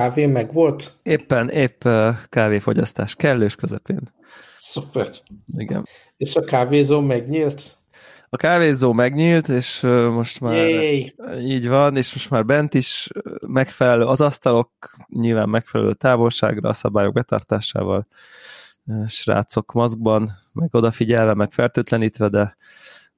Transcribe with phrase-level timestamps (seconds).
[0.00, 0.92] kávé meg volt?
[1.02, 1.84] Éppen, épp
[2.28, 4.12] kávéfogyasztás kellős közepén.
[4.56, 5.10] Szuper.
[5.56, 5.86] Igen.
[6.16, 7.78] És a kávézó megnyílt?
[8.28, 11.14] A kávézó megnyílt, és most már Yay.
[11.40, 13.08] így van, és most már bent is
[13.46, 14.70] megfelelő, az asztalok
[15.08, 18.06] nyilván megfelelő távolságra, a szabályok betartásával,
[19.06, 22.56] srácok maszkban, meg odafigyelve, meg fertőtlenítve, de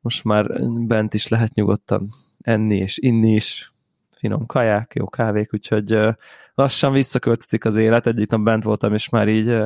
[0.00, 0.46] most már
[0.86, 2.08] bent is lehet nyugodtan
[2.40, 3.71] enni és inni is,
[4.22, 5.98] finom kaják, jó kávék, úgyhogy
[6.54, 8.06] lassan visszaköltözik az élet.
[8.06, 9.56] Egyik nap bent voltam, és már így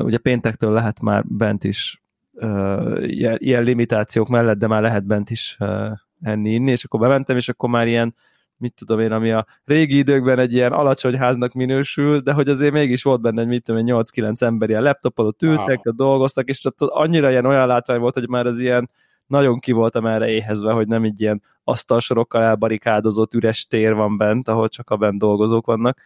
[0.00, 2.02] ugye péntektől lehet már bent is
[3.36, 5.58] ilyen limitációk mellett, de már lehet bent is
[6.20, 8.14] enni, inni, és akkor bementem, és akkor már ilyen
[8.56, 12.72] mit tudom én, ami a régi időkben egy ilyen alacsony háznak minősül, de hogy azért
[12.72, 15.94] mégis volt benne egy, mit tudom én, 8-9 ember ilyen laptop alatt ültek, wow.
[15.94, 18.90] dolgoztak, és ott annyira ilyen olyan látvány volt, hogy már az ilyen
[19.28, 24.48] nagyon ki voltam erre éhezve, hogy nem így ilyen asztalsorokkal elbarikádozott üres tér van bent,
[24.48, 26.00] ahol csak a bent dolgozók vannak,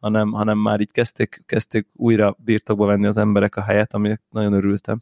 [0.00, 4.52] hanem, hanem már így kezdték, kezdték újra birtokba venni az emberek a helyet, aminek nagyon
[4.52, 5.00] örültem.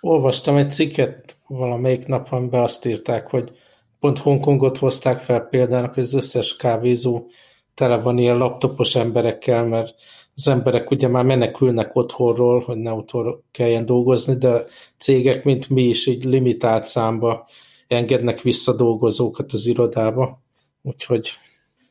[0.00, 3.52] Olvastam egy cikket valamelyik nap, amiben azt írták, hogy
[4.00, 7.26] pont Hongkongot hozták fel példának, hogy az összes kávézó
[7.74, 9.94] tele van ilyen laptopos emberekkel, mert
[10.40, 14.66] az emberek ugye már menekülnek otthonról, hogy ne otthon kelljen dolgozni, de
[14.98, 17.48] cégek, mint mi is így limitált számba
[17.88, 20.42] engednek vissza dolgozókat az irodába.
[20.82, 21.30] Úgyhogy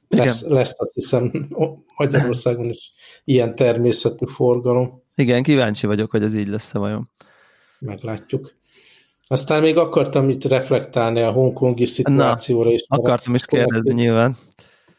[0.08, 1.48] lesz, lesz azt hiszem
[1.98, 2.92] Magyarországon is
[3.24, 5.04] ilyen természetű forgalom.
[5.16, 7.10] Igen, kíváncsi vagyok, hogy ez így lesz-e vajon.
[7.80, 8.58] Meglátjuk.
[9.28, 12.84] Aztán még akartam itt reflektálni a hongkongi szituációra is.
[12.88, 14.38] Akartam is kérdezni nyilván.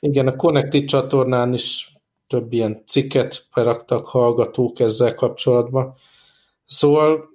[0.00, 1.92] Igen, a Connected csatornán is
[2.30, 5.94] több ilyen cikket beraktak hallgatók ezzel kapcsolatban.
[6.64, 7.28] Szóval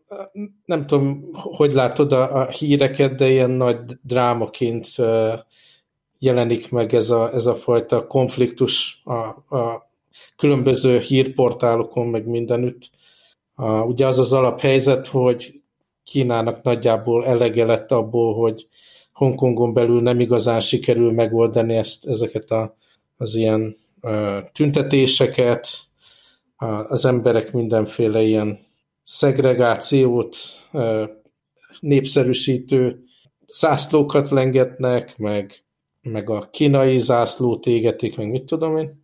[0.65, 4.87] nem tudom, hogy látod a, a híreket, de ilyen nagy drámaként
[6.19, 9.15] jelenik meg ez a, ez a fajta konfliktus a,
[9.57, 9.89] a
[10.35, 12.89] különböző hírportálokon, meg mindenütt.
[13.55, 15.61] A, ugye az az alaphelyzet, hogy
[16.03, 18.67] Kínának nagyjából elege lett abból, hogy
[19.13, 22.75] Hongkongon belül nem igazán sikerül megoldani ezt, ezeket a,
[23.17, 23.84] az ilyen uh,
[24.51, 25.67] tüntetéseket,
[26.87, 28.59] az emberek mindenféle ilyen
[29.03, 30.37] szegregációt
[31.79, 33.03] népszerűsítő
[33.47, 35.63] zászlókat lengetnek, meg,
[36.01, 39.03] meg a kínai zászlót égetik, meg mit tudom én,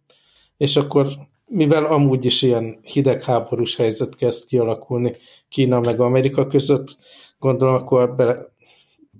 [0.57, 1.07] és akkor
[1.45, 5.15] mivel amúgy is ilyen hidegháborús helyzet kezd kialakulni
[5.49, 6.97] Kína meg Amerika között,
[7.39, 8.37] gondolom akkor bele,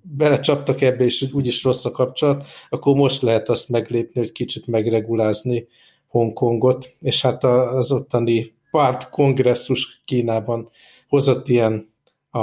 [0.01, 5.67] belecsaptak ebbe, és úgyis rossz a kapcsolat, akkor most lehet azt meglépni, hogy kicsit megregulázni
[6.07, 10.69] Hongkongot, és hát az ottani párt kongresszus Kínában
[11.07, 11.94] hozott ilyen
[12.31, 12.40] a,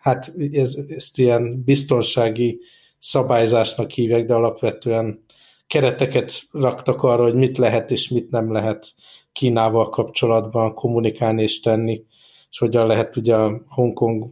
[0.00, 2.60] hát ez, ezt ilyen biztonsági
[2.98, 5.24] szabályzásnak hívják, de alapvetően
[5.66, 8.94] kereteket raktak arra, hogy mit lehet és mit nem lehet
[9.32, 12.04] Kínával kapcsolatban kommunikálni és tenni,
[12.50, 14.30] és hogyan lehet ugye a Hongkong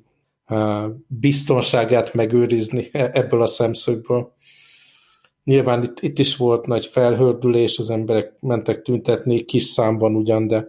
[1.06, 4.32] biztonságát megőrizni e-, ebből a szemszögből.
[5.44, 10.68] Nyilván itt, itt is volt nagy felhördülés, az emberek mentek tüntetni, kis számban ugyan, de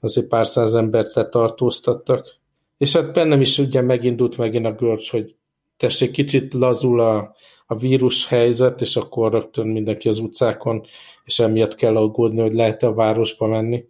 [0.00, 2.36] azért pár száz embert letartóztattak.
[2.78, 5.34] És hát bennem is ugye megindult megint a görcs, hogy
[5.76, 7.34] tessék, kicsit lazul a,
[7.66, 10.86] a vírus helyzet, és akkor rögtön mindenki az utcákon,
[11.24, 13.84] és emiatt kell aggódni, hogy lehet-e a városba menni.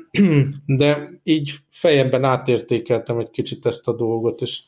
[0.66, 4.60] De így fejemben átértékeltem egy kicsit ezt a dolgot, és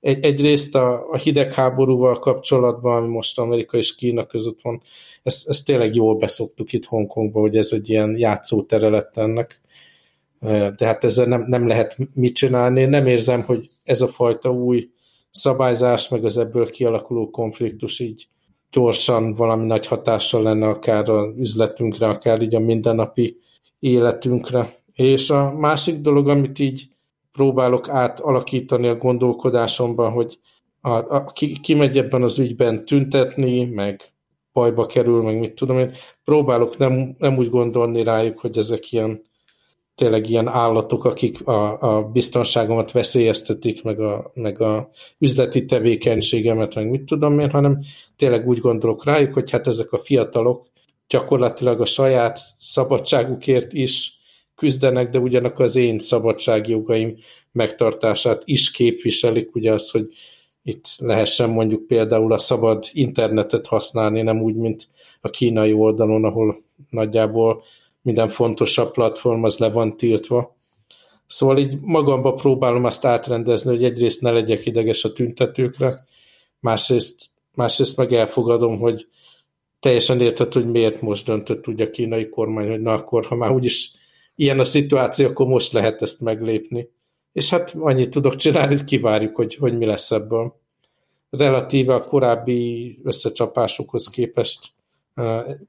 [0.00, 4.82] egy, egyrészt a, a hidegháborúval kapcsolatban, ami most Amerika és Kína között van,
[5.22, 9.60] ezt, ezt tényleg jól beszoktuk itt Hongkongban, hogy ez egy ilyen játszótere lett ennek.
[10.76, 12.84] De hát ezzel nem, nem lehet mit csinálni.
[12.84, 14.90] Nem érzem, hogy ez a fajta új
[15.30, 18.28] szabályzás, meg az ebből kialakuló konfliktus így
[18.70, 23.36] gyorsan valami nagy hatással lenne akár az üzletünkre, akár így a mindennapi
[23.78, 24.74] életünkre.
[24.94, 26.88] És a másik dolog, amit így
[27.32, 30.38] próbálok átalakítani a gondolkodásomban, hogy
[30.80, 34.12] a, a, ki, ki megy ebben az ügyben tüntetni, meg
[34.52, 35.92] bajba kerül, meg mit tudom én,
[36.24, 39.26] próbálok nem, nem úgy gondolni rájuk, hogy ezek ilyen
[39.94, 44.88] tényleg ilyen állatok, akik a, a biztonságomat veszélyeztetik, meg a, meg a
[45.18, 47.80] üzleti tevékenységemet, meg mit tudom én, hanem
[48.16, 50.66] tényleg úgy gondolok rájuk, hogy hát ezek a fiatalok
[51.08, 54.17] gyakorlatilag a saját szabadságukért is
[54.58, 57.16] küzdenek, de ugyanakkor az én szabadságjogaim
[57.52, 60.06] megtartását is képviselik, ugye az, hogy
[60.62, 64.88] itt lehessen mondjuk például a szabad internetet használni, nem úgy, mint
[65.20, 66.58] a kínai oldalon, ahol
[66.90, 67.62] nagyjából
[68.02, 70.56] minden fontosabb platform az le van tiltva.
[71.26, 76.04] Szóval így magamba próbálom azt átrendezni, hogy egyrészt ne legyek ideges a tüntetőkre,
[76.60, 79.06] másrészt, másrészt meg elfogadom, hogy
[79.80, 83.50] teljesen érthető, hogy miért most döntött úgy a kínai kormány, hogy na akkor, ha már
[83.50, 83.90] úgyis
[84.38, 86.88] ilyen a szituáció, akkor most lehet ezt meglépni.
[87.32, 90.60] És hát annyit tudok csinálni, hogy kivárjuk, hogy, hogy mi lesz ebből.
[91.30, 94.58] Relatíve a korábbi összecsapásokhoz képest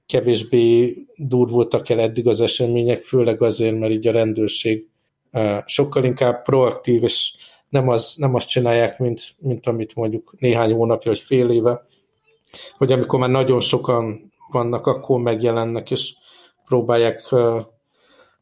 [0.05, 4.87] kevésbé durvultak el eddig az események, főleg azért, mert így a rendőrség
[5.65, 7.33] sokkal inkább proaktív, és
[7.69, 11.85] nem, az, nem azt csinálják, mint, mint amit mondjuk néhány hónapja vagy fél éve,
[12.77, 16.13] hogy amikor már nagyon sokan vannak, akkor megjelennek, és
[16.65, 17.35] próbálják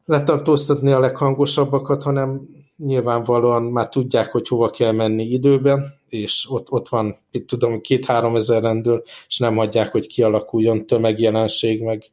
[0.08, 2.40] letartóztatni a leghangosabbakat, hanem
[2.76, 8.36] nyilvánvalóan már tudják, hogy hova kell menni időben, és ott, ott van, itt tudom, két-három
[8.36, 12.04] ezer rendőr, és nem hagyják, hogy kialakuljon tömegjelenség, meg,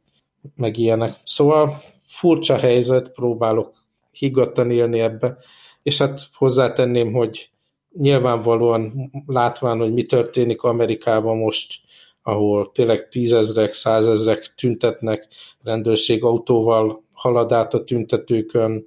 [0.56, 1.20] meg ilyenek.
[1.24, 3.74] Szóval furcsa helyzet, próbálok
[4.10, 5.38] higgadtan élni ebbe,
[5.82, 7.50] és hát hozzátenném, hogy
[7.98, 11.74] nyilvánvalóan látván, hogy mi történik Amerikában most,
[12.22, 15.28] ahol tényleg tízezrek, százezrek tüntetnek,
[15.62, 18.84] rendőrség autóval halad át a tüntetőkön,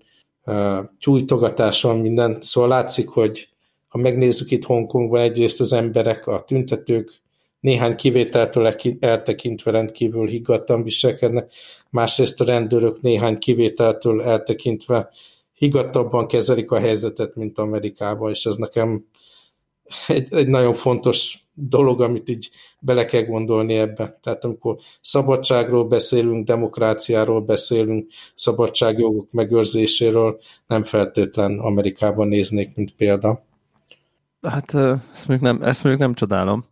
[0.99, 3.49] tyújtogatás van minden, szóval látszik, hogy
[3.87, 7.21] ha megnézzük itt Hongkongban, egyrészt az emberek, a tüntetők
[7.59, 11.53] néhány kivételtől eltekintve rendkívül higgadtan viselkednek,
[11.89, 15.09] másrészt a rendőrök néhány kivételtől eltekintve
[15.53, 19.05] higgadtabban kezelik a helyzetet, mint Amerikában, és ez nekem
[20.07, 24.17] egy, egy nagyon fontos dolog, amit így bele kell gondolni ebbe.
[24.21, 33.43] Tehát amikor szabadságról beszélünk, demokráciáról beszélünk, szabadságjogok megőrzéséről, nem feltétlen Amerikában néznék, mint példa.
[34.41, 34.73] Hát
[35.13, 36.63] ezt mondjuk nem, ezt mondjuk nem csodálom.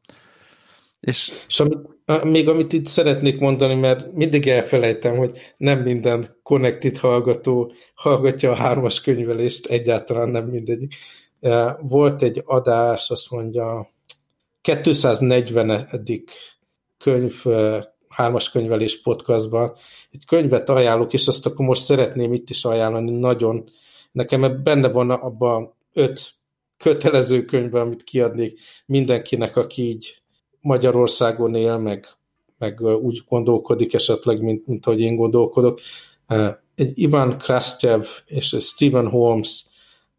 [1.00, 1.78] És, és amit,
[2.24, 8.56] még amit itt szeretnék mondani, mert mindig elfelejtem, hogy nem minden Connected hallgató hallgatja a
[8.56, 10.88] hármas könyvelést, egyáltalán nem mindegy.
[11.80, 13.90] Volt egy adás, azt mondja,
[14.76, 15.88] 240.
[16.98, 17.44] könyv,
[18.08, 19.76] hármas könyvelés podcastban.
[20.12, 23.70] Egy könyvet ajánlok, és azt akkor most szeretném itt is ajánlani nagyon.
[24.12, 26.34] Nekem benne van abban öt
[26.78, 30.22] kötelező könyvben, amit kiadnék mindenkinek, aki így
[30.62, 32.08] Magyarországon él, meg,
[32.58, 35.80] meg úgy gondolkodik esetleg, mint, mint ahogy én gondolkodok.
[36.76, 39.66] Egy Ivan Krasztyev és Stephen Holmes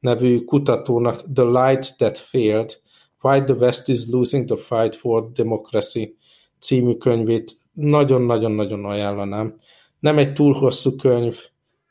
[0.00, 2.80] nevű kutatónak The Light That Failed,
[3.20, 6.16] Why the West is Losing the Fight for Democracy
[6.60, 9.60] című könyvét nagyon-nagyon-nagyon ajánlanám.
[10.00, 11.36] Nem egy túl hosszú könyv,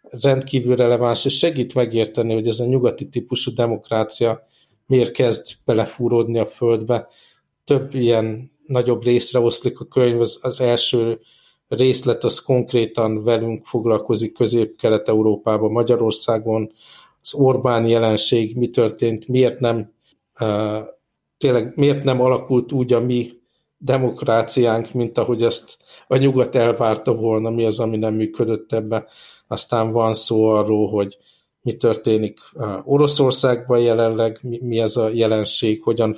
[0.10, 4.46] rendkívül releváns, és segít megérteni, hogy ez a nyugati típusú demokrácia
[4.88, 7.08] miért kezd belefúródni a földbe.
[7.64, 11.20] Több ilyen nagyobb részre oszlik a könyv, az, az első
[11.68, 16.72] részlet az konkrétan velünk foglalkozik Közép-Kelet-Európában, Magyarországon,
[17.22, 19.94] az Orbán jelenség, mi történt, miért nem
[20.40, 20.86] uh,
[21.38, 23.32] tényleg miért nem alakult úgy a mi
[23.78, 29.06] demokráciánk, mint ahogy ezt a nyugat elvárta volna, mi az, ami nem működött ebben.
[29.48, 31.18] Aztán van szó arról, hogy
[31.62, 32.40] mi történik
[32.84, 36.18] Oroszországban jelenleg, mi, mi ez a jelenség, hogyan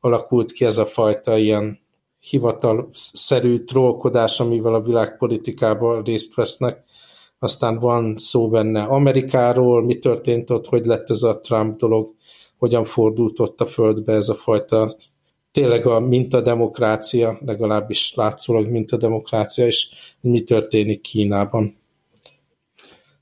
[0.00, 1.78] alakult ki ez a fajta ilyen
[2.18, 6.84] hivatalszerű trollkodás, amivel a világpolitikában részt vesznek.
[7.38, 12.14] Aztán van szó benne Amerikáról, mi történt ott, hogy lett ez a Trump dolog,
[12.58, 14.96] hogyan fordult ott a földbe ez a fajta
[15.56, 19.88] tényleg a mintademokrácia, legalábbis látszólag mintademokrácia, és
[20.20, 21.74] mi történik Kínában.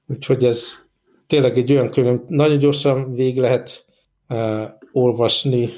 [0.07, 0.73] Úgyhogy ez
[1.27, 3.87] tényleg egy olyan könyv, nagyon gyorsan végig lehet
[4.29, 4.63] uh,
[4.93, 5.71] olvasni,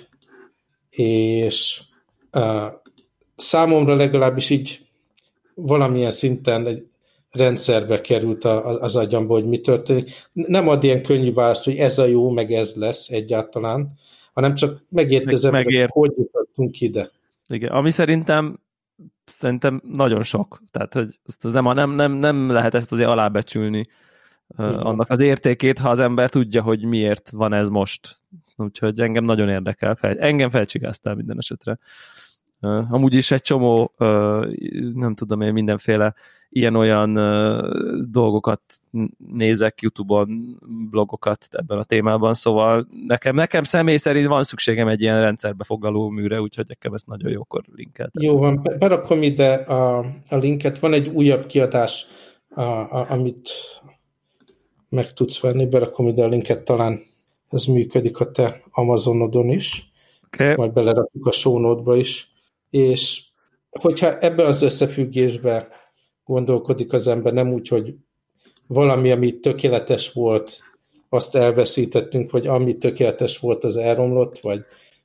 [0.91, 1.83] és
[2.33, 2.67] uh,
[3.37, 4.87] számomra legalábbis így
[5.55, 6.87] valamilyen szinten egy
[7.37, 10.11] rendszerbe került az agyamba, hogy mi történik.
[10.33, 13.93] Nem ad ilyen könnyű választ, hogy ez a jó, meg ez lesz egyáltalán,
[14.33, 15.93] hanem csak megért az ember, megért.
[15.93, 17.11] hogy jutottunk ide.
[17.49, 18.61] Igen, ami szerintem
[19.25, 20.61] szerintem nagyon sok.
[20.71, 23.87] Tehát, hogy az nem, nem, nem, nem lehet ezt azért alábecsülni
[24.47, 28.17] uh, annak az értékét, ha az ember tudja, hogy miért van ez most.
[28.57, 29.95] Úgyhogy engem nagyon érdekel.
[29.95, 31.79] Fel, engem felcsigáztál minden esetre.
[32.61, 33.93] Amúgy is egy csomó,
[34.95, 36.15] nem tudom én, mindenféle
[36.49, 37.15] ilyen-olyan
[38.11, 38.61] dolgokat
[39.33, 40.59] nézek YouTube-on,
[40.91, 46.09] blogokat ebben a témában, szóval nekem, nekem személy szerint van szükségem egy ilyen rendszerbe foglaló
[46.09, 48.23] műre, úgyhogy nekem ezt nagyon jókor linkeltem.
[48.23, 49.99] Jó van, berakom ide a,
[50.29, 52.07] a linket, van egy újabb kiadás,
[52.49, 53.51] a, a, amit
[54.89, 57.01] meg tudsz venni, berakom ide a linket, talán
[57.49, 59.91] ez működik a te Amazonodon is,
[60.25, 60.55] okay.
[60.55, 62.35] majd belerakjuk a show is,
[62.77, 63.23] és
[63.71, 65.67] hogyha ebben az összefüggésben
[66.25, 67.95] gondolkodik az ember, nem úgy, hogy
[68.67, 70.61] valami, ami tökéletes volt,
[71.09, 74.61] azt elveszítettünk, vagy ami tökéletes volt, az elromlott, vagy,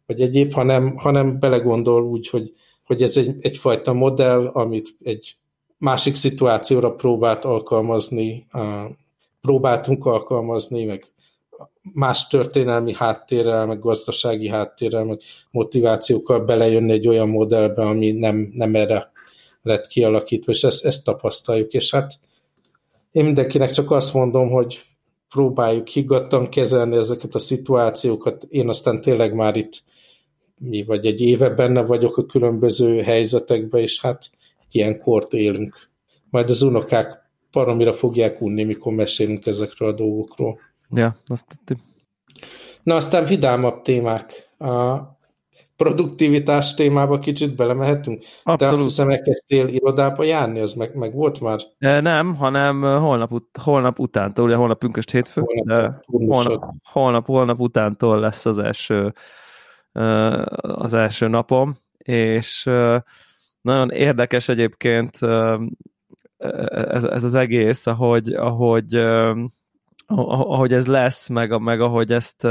[0.05, 2.53] vagy egyéb, hanem, hanem belegondol úgy, hogy,
[2.85, 5.35] hogy ez egy, egyfajta modell, amit egy
[5.77, 8.47] másik szituációra próbált alkalmazni,
[9.41, 11.11] próbáltunk alkalmazni, meg
[11.94, 15.20] más történelmi háttérrel, meg gazdasági háttérrel, meg
[15.51, 19.12] motivációkkal belejönni egy olyan modellbe, ami nem, nem erre
[19.62, 22.20] lett kialakítva, és ezt, ezt tapasztaljuk, és hát
[23.12, 24.82] én mindenkinek csak azt mondom, hogy
[25.30, 28.44] próbáljuk higgadtan kezelni ezeket a szituációkat.
[28.50, 29.84] Én aztán tényleg már itt
[30.58, 35.89] mi vagy egy éve benne vagyok a különböző helyzetekben, és hát egy ilyen kort élünk.
[36.30, 40.60] Majd az unokák paromira fogják unni, mikor mesélünk ezekről a dolgokról.
[40.91, 41.83] Ja, azt tettem.
[42.83, 44.50] Na aztán vidámabb témák.
[44.57, 45.00] A
[45.75, 48.24] produktivitás témába kicsit belemehetünk?
[48.43, 48.60] Abszolút.
[48.60, 51.60] De azt hiszem, elkezdtél irodába járni, az meg, meg volt már?
[52.01, 57.60] Nem, hanem holnap, ut holnap utántól, ugye holnap pünköst hétfő, holnap, de holnap, holnap, holnap
[57.60, 59.13] utántól lesz az első
[60.62, 62.69] az első napom, és
[63.62, 65.17] nagyon érdekes egyébként
[66.67, 68.95] ez, ez az egész, ahogy, ahogy,
[70.15, 72.48] ahogy ez lesz, meg, meg ahogy ezt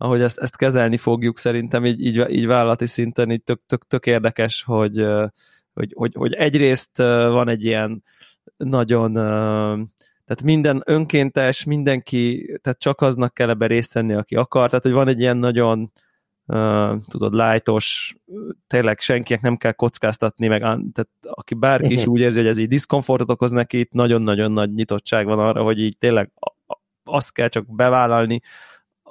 [0.00, 4.06] ahogy ezt, ezt kezelni fogjuk, szerintem így, így, így vállalati szinten így tök, tök, tök
[4.06, 5.04] érdekes, hogy,
[5.74, 8.02] hogy, hogy, hogy egyrészt van egy ilyen
[8.56, 9.12] nagyon
[10.24, 14.92] tehát minden önkéntes, mindenki, tehát csak aznak kell ebbe részt venni, aki akar, tehát hogy
[14.92, 15.92] van egy ilyen nagyon
[16.48, 18.16] uh, tudod, lájtos,
[18.66, 22.68] tényleg senkinek nem kell kockáztatni, meg tehát aki bárki is úgy érzi, hogy ez így
[22.68, 26.30] diszkomfortot okoz neki, itt nagyon-nagyon nagy nyitottság van arra, hogy így tényleg
[27.04, 28.40] azt kell csak bevállalni,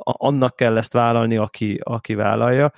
[0.04, 2.72] annak kell ezt vállalni, aki, aki vállalja,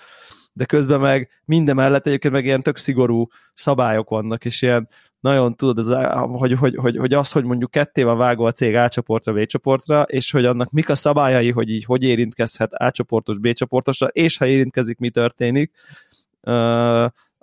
[0.60, 4.88] de közben meg minden mellett egyébként meg ilyen tök szigorú szabályok vannak, és ilyen
[5.20, 5.88] nagyon tudod, ez,
[6.22, 9.46] hogy, hogy, hogy, hogy az, hogy mondjuk ketté van vágva a cég A csoportra, B
[9.46, 14.08] csoportra, és hogy annak mik a szabályai, hogy így hogy érintkezhet A csoportos, B csoportosra,
[14.08, 15.72] és ha érintkezik, mi történik,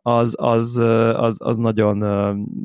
[0.08, 0.76] az, az,
[1.16, 1.96] az, az nagyon,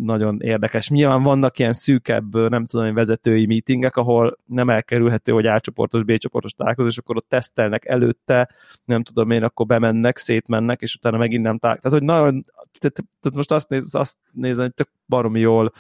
[0.02, 0.90] nagyon érdekes.
[0.90, 6.18] Nyilván vannak ilyen szűkebb, nem tudom, vezetői meetingek, ahol nem elkerülhető, hogy A csoportos, B
[6.18, 8.50] csoportos találkozó, és akkor ott tesztelnek előtte,
[8.86, 12.00] nem tudom én, akkor bemennek, szétmennek, és utána megint nem találkoznak.
[12.00, 12.46] Tehát, hogy nagyon,
[12.80, 15.72] tehát most azt, néz, azt nézem, hogy tök baromi jól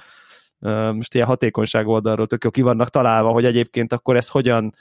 [0.94, 4.72] most ilyen hatékonyság oldalról tök jó ki vannak találva, hogy egyébként akkor ez hogyan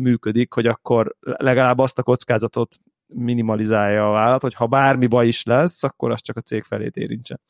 [0.00, 5.44] működik, hogy akkor legalább azt a kockázatot minimalizálja a vállalat, hogy ha bármi baj is
[5.44, 7.40] lesz, akkor az csak a cég felét érintse.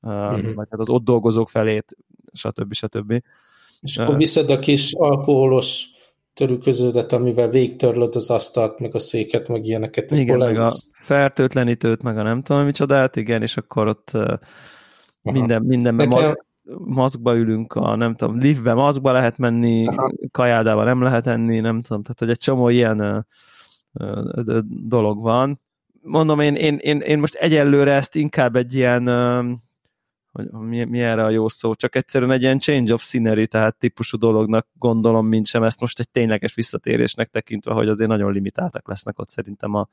[0.00, 0.54] Uh-huh.
[0.54, 1.96] Vagy hát az ott dolgozók felét,
[2.32, 2.72] stb.
[2.72, 3.22] stb.
[3.80, 5.84] És akkor viszed a kis alkoholos
[6.34, 10.10] törüköződet, amivel végtörlöd az asztalt, meg a széket, meg ilyeneket.
[10.10, 10.70] Igen, meg a
[11.02, 14.38] fertőtlenítőt, meg a nem tudom micsodát, igen, és akkor ott Aha.
[15.22, 16.34] minden, mindenben Nekem...
[16.78, 20.12] maszkba ülünk, a nem tudom, liftbe maszkba lehet menni, Aha.
[20.30, 23.26] kajádába nem lehet enni, nem tudom, tehát hogy egy csomó ilyen
[24.88, 25.60] dolog van.
[26.02, 29.08] Mondom, én, én, én, én most egyelőre ezt inkább egy ilyen,
[30.32, 33.78] hogy mi, mi erre a jó szó, csak egyszerűen egy ilyen change of scenery, tehát
[33.78, 38.88] típusú dolognak gondolom, mint sem ezt most egy tényleges visszatérésnek tekintve, hogy azért nagyon limitáltak
[38.88, 39.88] lesznek ott szerintem a,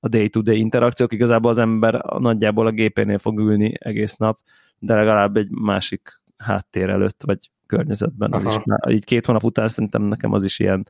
[0.00, 4.38] a day-to-day interakciók, igazából az ember nagyjából a gépénél fog ülni egész nap,
[4.78, 8.32] de legalább egy másik háttér előtt, vagy környezetben.
[8.32, 8.54] Az is,
[8.88, 10.86] így két hónap után szerintem nekem az is ilyen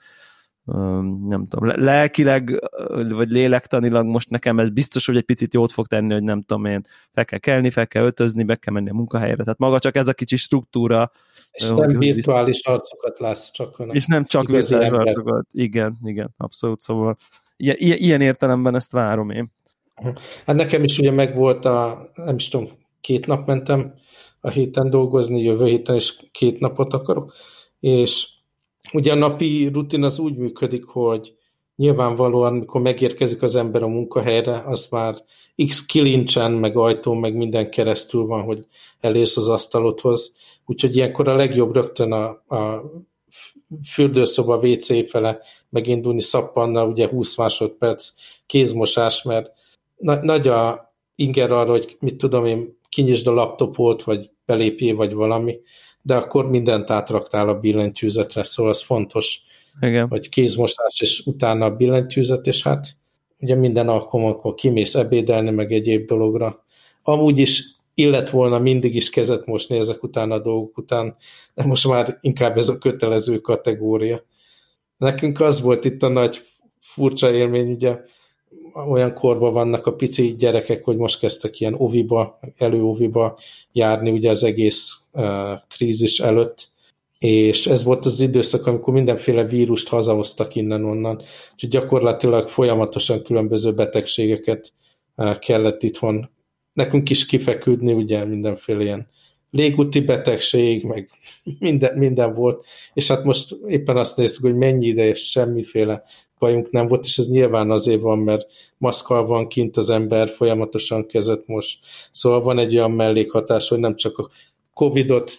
[1.27, 2.71] nem tudom, lelkileg,
[3.09, 6.65] vagy lélektanilag most nekem ez biztos, hogy egy picit jót fog tenni, hogy nem tudom
[6.65, 6.81] én,
[7.11, 9.43] fel kell kelni, fel kell öltözni, be kell menni a munkahelyre.
[9.43, 11.11] Tehát maga csak ez a kicsi struktúra.
[11.51, 15.47] És nem hogy virtuális biztos, arcokat látsz, csak És nem csak virtuális arcokat.
[15.51, 16.81] Igen, igen, abszolút.
[16.81, 17.17] Szóval
[17.57, 19.53] ilyen, ilyen értelemben ezt várom én.
[20.47, 22.69] Hát nekem is ugye megvolt a, nem is tudom,
[23.01, 23.95] két nap mentem
[24.41, 27.35] a héten dolgozni, jövő héten is két napot akarok,
[27.81, 28.34] és
[28.93, 31.35] Ugye a napi rutin az úgy működik, hogy
[31.77, 35.25] nyilvánvalóan, mikor megérkezik az ember a munkahelyre, az már
[35.67, 38.67] x kilincsen, meg ajtón, meg minden keresztül van, hogy
[39.01, 40.37] elérsz az asztalodhoz.
[40.67, 42.85] Úgyhogy ilyenkor a legjobb rögtön a, a
[43.89, 48.09] fürdőszoba WC fele megindulni szappannal, ugye 20 másodperc
[48.47, 49.51] kézmosás, mert
[49.97, 55.15] na, nagy a inger arra, hogy mit tudom én, kinyisd a laptopot, vagy belépjél, vagy
[55.15, 55.61] valami,
[56.07, 59.41] de akkor mindent átraktál a billentyűzetre, szóval az fontos,
[59.81, 60.09] Igen.
[60.09, 62.87] hogy kézmosás, és utána a billentyűzet, és hát
[63.41, 66.65] ugye minden alkalommal kimész ebédelni, meg egyéb dologra.
[67.03, 67.63] Amúgy is
[67.95, 71.17] illet volna mindig is kezet mosni ezek után a dolgok után,
[71.55, 74.25] de most már inkább ez a kötelező kategória.
[74.97, 76.43] Nekünk az volt itt a nagy
[76.81, 77.99] furcsa élmény, ugye
[78.91, 83.39] olyan korban vannak a pici gyerekek, hogy most kezdtek ilyen oviba, előoviba
[83.73, 86.73] járni ugye az egész uh, krízis előtt,
[87.19, 94.73] és ez volt az időszak, amikor mindenféle vírust hazahoztak innen-onnan, úgyhogy gyakorlatilag folyamatosan különböző betegségeket
[95.39, 96.31] kellett itthon
[96.73, 99.09] nekünk is kifeküdni, ugye mindenféle ilyen
[99.55, 101.11] légúti betegség, meg
[101.59, 106.03] minden, minden volt, és hát most éppen azt néztük, hogy mennyi ide, és semmiféle
[106.39, 108.47] bajunk nem volt, és ez nyilván azért van, mert
[108.79, 111.79] maszkal van kint az ember, folyamatosan kezet most.
[112.13, 114.29] Szóval van egy olyan mellékhatás, hogy nem csak a
[114.73, 115.33] Covid-ot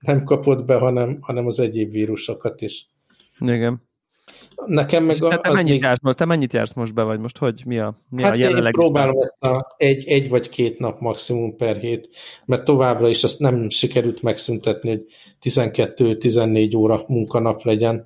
[0.00, 2.86] nem kapott be, hanem, hanem az egyéb vírusokat is.
[3.40, 3.82] Igen.
[4.66, 5.82] Nekem meg a, te, mennyit még...
[5.82, 7.62] jársz most, te mennyit jársz most be, vagy most hogy?
[7.66, 8.72] Mi a, mi hát a jelenleg?
[8.72, 12.08] próbálom ezt a egy, egy vagy két nap maximum per hét,
[12.44, 15.04] mert továbbra is azt nem sikerült megszüntetni, hogy
[15.42, 18.02] 12-14 óra munkanap legyen,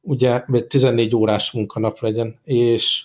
[0.00, 3.04] ugye, vagy 14 órás munkanap legyen, és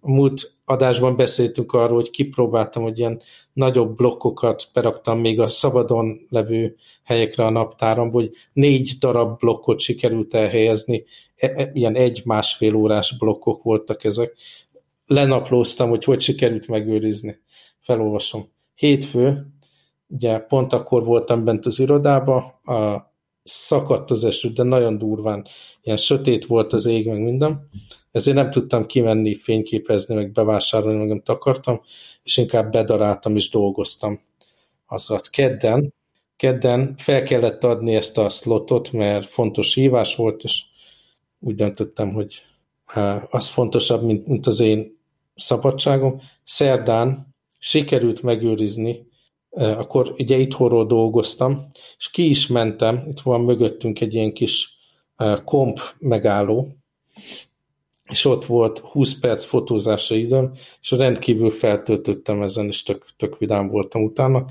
[0.00, 3.22] a múlt adásban beszéltünk arról, hogy kipróbáltam, hogy ilyen
[3.52, 10.34] nagyobb blokkokat beraktam még a szabadon levő helyekre a naptáramból, hogy négy darab blokkot sikerült
[10.34, 11.04] elhelyezni,
[11.36, 14.36] e, e, ilyen egy-másfél órás blokkok voltak ezek.
[15.06, 17.40] Lenaplóztam, hogy hogy sikerült megőrizni.
[17.80, 18.48] Felolvasom.
[18.74, 19.46] Hétfő,
[20.08, 23.11] ugye pont akkor voltam bent az irodába, a,
[23.42, 25.46] szakadt az eső, de nagyon durván,
[25.82, 27.68] ilyen sötét volt az ég, meg minden
[28.12, 31.80] ezért nem tudtam kimenni, fényképezni, meg bevásárolni, meg nem akartam,
[32.22, 34.20] és inkább bedaráltam és dolgoztam.
[34.86, 35.94] Az kedden,
[36.36, 40.62] kedden fel kellett adni ezt a slotot, mert fontos hívás volt, és
[41.40, 42.42] úgy döntöttem, hogy
[43.30, 44.98] az fontosabb, mint, mint az én
[45.34, 46.20] szabadságom.
[46.44, 49.06] Szerdán sikerült megőrizni,
[49.52, 54.76] akkor ugye itthonról dolgoztam, és ki is mentem, itt van mögöttünk egy ilyen kis
[55.44, 56.68] komp megálló,
[58.04, 63.68] és ott volt 20 perc fotózásra időm, és rendkívül feltöltöttem ezen, és tök, tök vidám
[63.68, 64.46] voltam utána.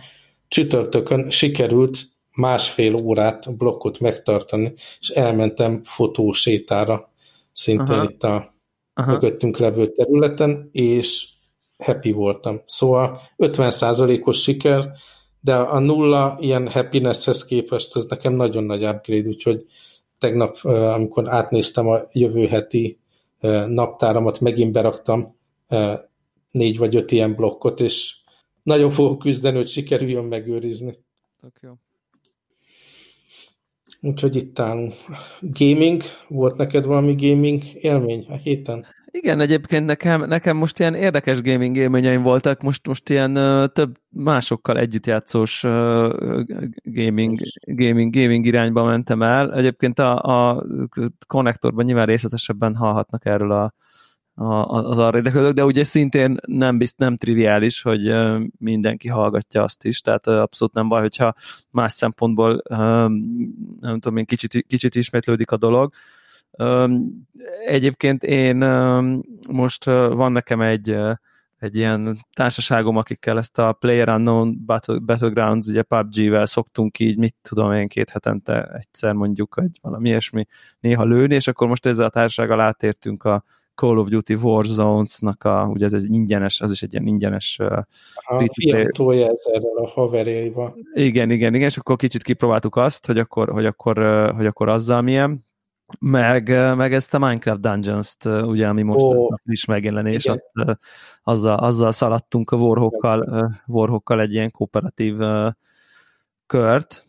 [0.47, 1.99] Csütörtökön sikerült
[2.35, 7.11] másfél órát blokkot megtartani, és elmentem fotósétára,
[7.53, 8.03] szintén Aha.
[8.03, 8.53] itt a
[8.93, 9.11] Aha.
[9.11, 11.29] mögöttünk levő területen, és
[11.83, 12.61] happy voltam.
[12.65, 14.91] Szóval 50%-os siker,
[15.39, 19.65] de a nulla ilyen happinesshez képest az nekem nagyon nagy upgrade, úgyhogy
[20.17, 22.99] tegnap, amikor átnéztem a jövő heti
[23.67, 25.35] naptáramat megint beraktam,
[26.51, 28.15] négy vagy öt ilyen blokkot, és
[28.63, 30.97] nagyon fogok küzdeni, hogy sikerüljön megőrizni.
[31.41, 31.71] Tök jó.
[34.01, 34.93] Úgyhogy itt állunk.
[35.41, 38.85] Gaming, volt neked valami gaming élmény a héten?
[39.13, 43.97] Igen, egyébként nekem, nekem most ilyen érdekes gaming élményeim voltak, most, most ilyen uh, több
[44.09, 45.71] másokkal együttjátszós uh,
[46.83, 49.53] gaming, gaming, gaming irányba mentem el.
[49.53, 50.65] Egyébként a, a
[51.27, 53.73] konnektorban nyilván részletesebben hallhatnak erről a,
[54.33, 58.13] a, az arra érdeklődők, de ugye szintén nem, bizt, nem triviális, hogy
[58.57, 61.33] mindenki hallgatja azt is, tehát abszolút nem baj, hogyha
[61.69, 62.61] más szempontból
[63.79, 65.93] nem tudom én, kicsit, kicsit ismétlődik a dolog.
[67.65, 68.57] Egyébként én
[69.49, 70.97] most van nekem egy,
[71.57, 77.35] egy ilyen társaságom, akikkel ezt a Player Unknown Battle, Battlegrounds, ugye PUBG-vel szoktunk így, mit
[77.41, 80.45] tudom én, két hetente egyszer mondjuk, egy valami ilyesmi
[80.79, 83.43] néha lőni, és akkor most ezzel a társasággal átértünk a
[83.75, 87.87] Call of Duty Warzones-nak a, ugye ez egy ingyenes, az is egy ilyen ingyenes a
[88.53, 90.77] fiatolja ezzel a haverjaival.
[90.93, 93.97] Igen, igen, igen, és akkor kicsit kipróbáltuk azt, hogy akkor, hogy akkor,
[94.35, 95.45] hogy akkor azzal milyen,
[95.99, 100.49] meg, meg ezt a Minecraft Dungeons-t, ugye, ami most oh, is megjelenés, azt,
[101.23, 105.15] azzal, azzal szaladtunk a Warhawkkal, Warhawkkal egy ilyen kooperatív
[106.45, 107.05] kört.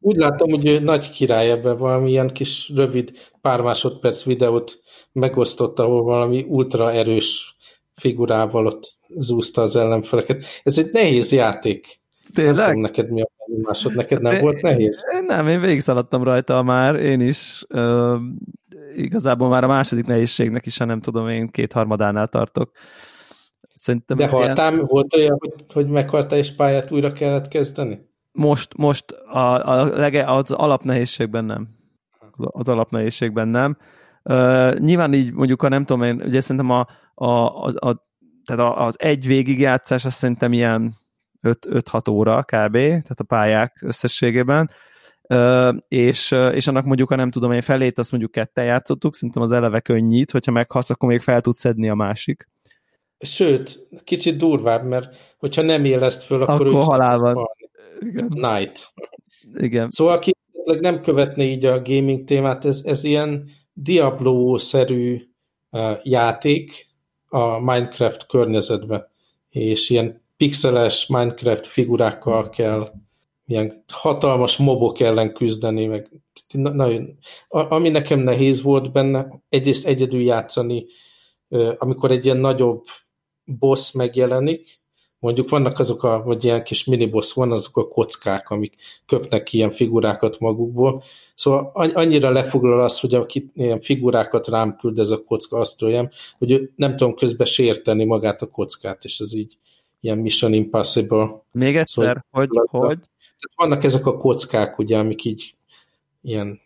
[0.00, 4.80] Úgy látom, hogy nagy király ebben valami ilyen kis rövid pár másodperc videót
[5.12, 7.56] megosztott, ahol valami ultra erős
[7.94, 10.44] figurával ott zúzta az ellenfeleket.
[10.62, 12.00] Ez egy nehéz játék.
[12.34, 12.56] Tényleg?
[12.56, 13.28] Nem tudom, neked mi a
[13.62, 15.04] másod, neked nem volt nehéz?
[15.26, 17.64] Nem, én végigszaladtam rajta már, én is.
[17.68, 18.20] Uh,
[18.94, 22.70] igazából már a második nehézségnek is, ha nem tudom, én kétharmadánál tartok.
[23.74, 24.84] Szerintem De haltál, ilyen...
[24.88, 28.08] volt olyan, hogy, hogy meghaltál és pályát újra kellett kezdeni?
[28.32, 31.68] Most, most a, a lege, az alapnehézségben nem.
[32.36, 33.76] Az alapnehézségben nem.
[34.24, 37.26] Uh, nyilván így mondjuk, ha nem tudom én, ugye szerintem a, a,
[37.66, 38.08] a, a
[38.44, 40.94] tehát az egy végigjátszás azt szerintem ilyen
[41.42, 44.70] 5-6 óra kb., tehát a pályák összességében,
[45.88, 49.52] és, és annak mondjuk, ha nem tudom én felét, azt mondjuk ketten játszottuk, szerintem az
[49.52, 52.48] eleve könnyít, hogyha meghalsz, akkor még fel tudsz szedni a másik.
[53.18, 57.46] Sőt, kicsit durvább, mert hogyha nem éleszt föl, akkor, akkor halál van.
[58.00, 58.26] Igen.
[58.28, 58.92] Night.
[59.54, 59.90] Igen.
[59.90, 60.32] Szóval aki
[60.80, 65.20] nem követné így a gaming témát, ez, ez ilyen Diablo-szerű
[66.02, 66.88] játék
[67.28, 69.06] a Minecraft környezetben,
[69.48, 72.92] és ilyen pixeles Minecraft figurákkal kell
[73.46, 76.10] ilyen hatalmas mobok ellen küzdeni, meg
[76.52, 80.86] nagyon, ami nekem nehéz volt benne, egyrészt egyedül játszani,
[81.76, 82.84] amikor egy ilyen nagyobb
[83.44, 84.80] boss megjelenik,
[85.18, 88.74] mondjuk vannak azok a, vagy ilyen kis miniboss van, azok a kockák, amik
[89.06, 91.02] köpnek ki ilyen figurákat magukból.
[91.34, 96.08] Szóval annyira lefoglal az, hogy aki ilyen figurákat rám küld ez a kocka, azt tőlem,
[96.38, 99.58] hogy nem tudom közben sérteni magát a kockát, és ez így
[100.00, 101.28] ilyen Mission Impossible.
[101.52, 102.98] Még egyszer, szóval, hogy, hogy?
[102.98, 105.54] Tehát vannak ezek a kockák, ugye, amik így
[106.22, 106.60] ilyen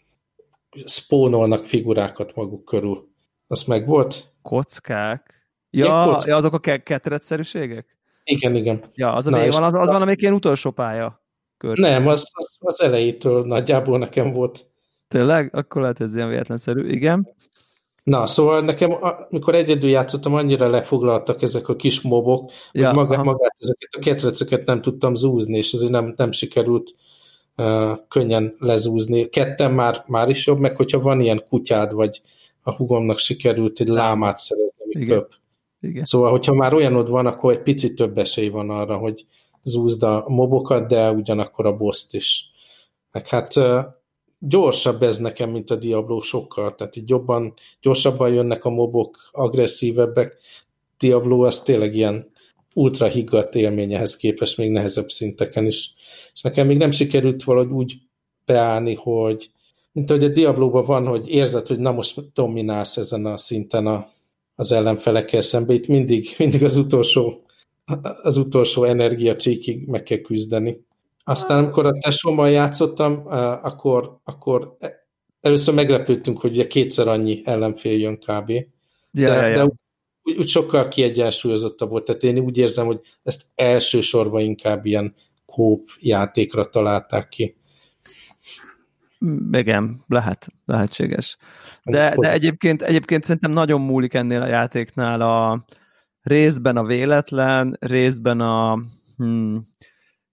[0.87, 3.09] spónolnak figurákat maguk körül.
[3.47, 4.33] Az meg volt?
[4.43, 5.45] Kockák?
[5.71, 6.27] Ja, kockák.
[6.27, 7.97] ja azok a ketrecszerűségek?
[8.25, 8.85] Igen, igen.
[8.95, 11.23] Ja, az, Na, van, az, az van, amelyik ilyen utolsó pálya.
[11.59, 11.79] Kör.
[11.79, 14.67] Nem, az, az, az elejétől nagyjából nekem volt.
[15.09, 15.55] Tényleg?
[15.55, 16.89] Akkor lehet, ez ilyen véletlenszerű.
[16.89, 17.35] Igen.
[18.05, 18.97] Na, szóval nekem,
[19.31, 23.99] amikor egyedül játszottam, annyira lefoglaltak ezek a kis mobok, ja, hogy maga, magát ezeket a
[23.99, 26.95] ketreceket nem tudtam zúzni, és ezért nem, nem sikerült
[27.57, 29.29] uh, könnyen lezúzni.
[29.29, 32.21] Ketten már, már is jobb, meg hogyha van ilyen kutyád, vagy
[32.63, 35.33] a hugomnak sikerült egy lámát szerezni, ami köp.
[35.81, 36.05] Igen.
[36.05, 39.27] Szóval, hogyha már olyanod van, akkor egy picit több esély van arra, hogy
[39.63, 42.51] zúzd a mobokat, de ugyanakkor a boszt is.
[43.13, 43.55] Meg hát
[44.49, 50.37] gyorsabb ez nekem, mint a Diablo sokkal, tehát így jobban, gyorsabban jönnek a mobok, agresszívebbek.
[50.99, 52.31] Diablo az tényleg ilyen
[52.75, 55.95] ultra higgadt élményehez képest még nehezebb szinteken is.
[56.35, 57.95] És nekem még nem sikerült valahogy úgy
[58.45, 59.51] beállni, hogy
[59.93, 64.07] mint hogy a Diablo-ban van, hogy érzed, hogy na most dominálsz ezen a szinten a
[64.57, 65.73] az ellenfelekkel szembe.
[65.73, 67.43] Itt mindig, mindig az utolsó
[68.23, 70.85] az utolsó energiacsíkig meg kell küzdeni.
[71.25, 73.23] Aztán, amikor a tesómmal játszottam,
[73.63, 74.75] akkor, akkor
[75.41, 78.51] először meglepődtünk, hogy ugye kétszer annyi ellenfél jön kb.
[79.11, 79.55] Ja, de, ja.
[79.55, 79.65] de
[80.23, 82.05] úgy, úgy sokkal kiegyensúlyozottabb volt.
[82.05, 85.15] Tehát én úgy érzem, hogy ezt elsősorban inkább ilyen
[85.47, 87.57] kóp játékra találták ki.
[89.53, 91.37] Igen, lehet, lehetséges.
[91.83, 95.65] De, de egyébként, egyébként szerintem nagyon múlik ennél a játéknál a
[96.23, 98.79] részben a véletlen, részben a
[99.17, 99.67] hmm,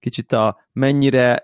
[0.02, 1.44] kicsit a mennyire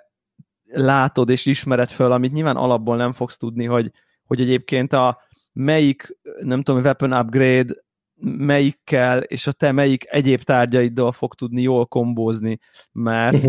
[0.65, 3.91] látod és ismered föl, amit nyilván alapból nem fogsz tudni, hogy,
[4.26, 5.22] hogy egyébként a
[5.54, 7.74] melyik, nem tudom, weapon upgrade
[8.22, 12.60] melyikkel, és a te melyik egyéb tárgyaiddal fog tudni jól kombózni,
[12.91, 13.46] mert,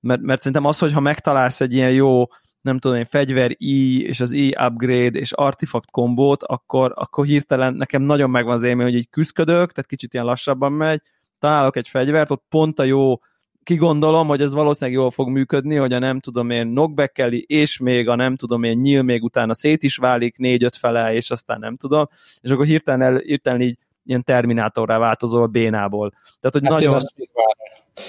[0.00, 2.24] mert, mert szerintem az, hogyha megtalálsz egy ilyen jó
[2.60, 7.74] nem tudom, egy fegyver I, és az I upgrade, és artifact kombót, akkor, akkor hirtelen
[7.74, 11.00] nekem nagyon megvan az élmény, hogy így küzdködök, tehát kicsit ilyen lassabban megy,
[11.38, 13.18] találok egy fegyvert, ott pont a jó
[13.62, 18.08] kigondolom, hogy ez valószínűleg jól fog működni, hogy a nem tudom én knockback és még
[18.08, 21.76] a nem tudom én nyíl még utána szét is válik négy-öt fele, és aztán nem
[21.76, 22.08] tudom,
[22.40, 26.10] és akkor hirtelen, el, hirtelen így ilyen terminátorrá változol bénából.
[26.10, 26.94] Tehát, hogy hát nagyon...
[26.94, 27.14] Azt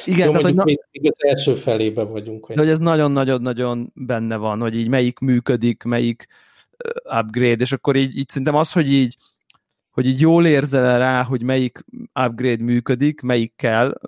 [0.05, 0.63] igen, Jó, tehát, hogy na...
[0.63, 2.47] még, még az első felébe vagyunk.
[2.47, 6.27] De hogy ez nagyon-nagyon-nagyon benne van, hogy így melyik működik, melyik
[7.19, 9.15] upgrade, és akkor így, így szerintem az, hogy így
[9.89, 11.85] hogy így jól érzel rá, hogy melyik
[12.25, 13.99] upgrade működik, melyik kell,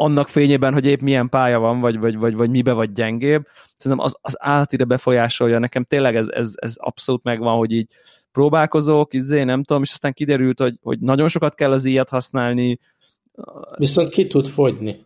[0.00, 4.06] annak fényében, hogy épp milyen pálya van, vagy, vagy, vagy, vagy mibe vagy gyengébb, szerintem
[4.06, 5.58] az, az állatire befolyásolja.
[5.58, 7.92] Nekem tényleg ez, ez, ez abszolút megvan, hogy így
[8.32, 12.78] próbálkozok, izé, nem tudom, és aztán kiderült, hogy, hogy nagyon sokat kell az ilyet használni,
[13.76, 15.04] Viszont ki tud fogyni.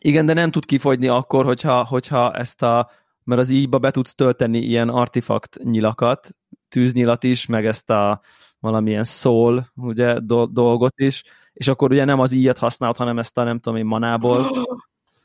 [0.00, 2.90] Igen, de nem tud kifogyni akkor, hogyha, hogyha ezt a,
[3.24, 6.36] mert az ígyba be tudsz tölteni ilyen artifakt nyilakat,
[6.68, 8.20] tűznyilat is, meg ezt a
[8.58, 11.22] valamilyen szól, ugye, do- dolgot is,
[11.52, 14.50] és akkor ugye nem az íjat használod, hanem ezt a nem tudom én manából.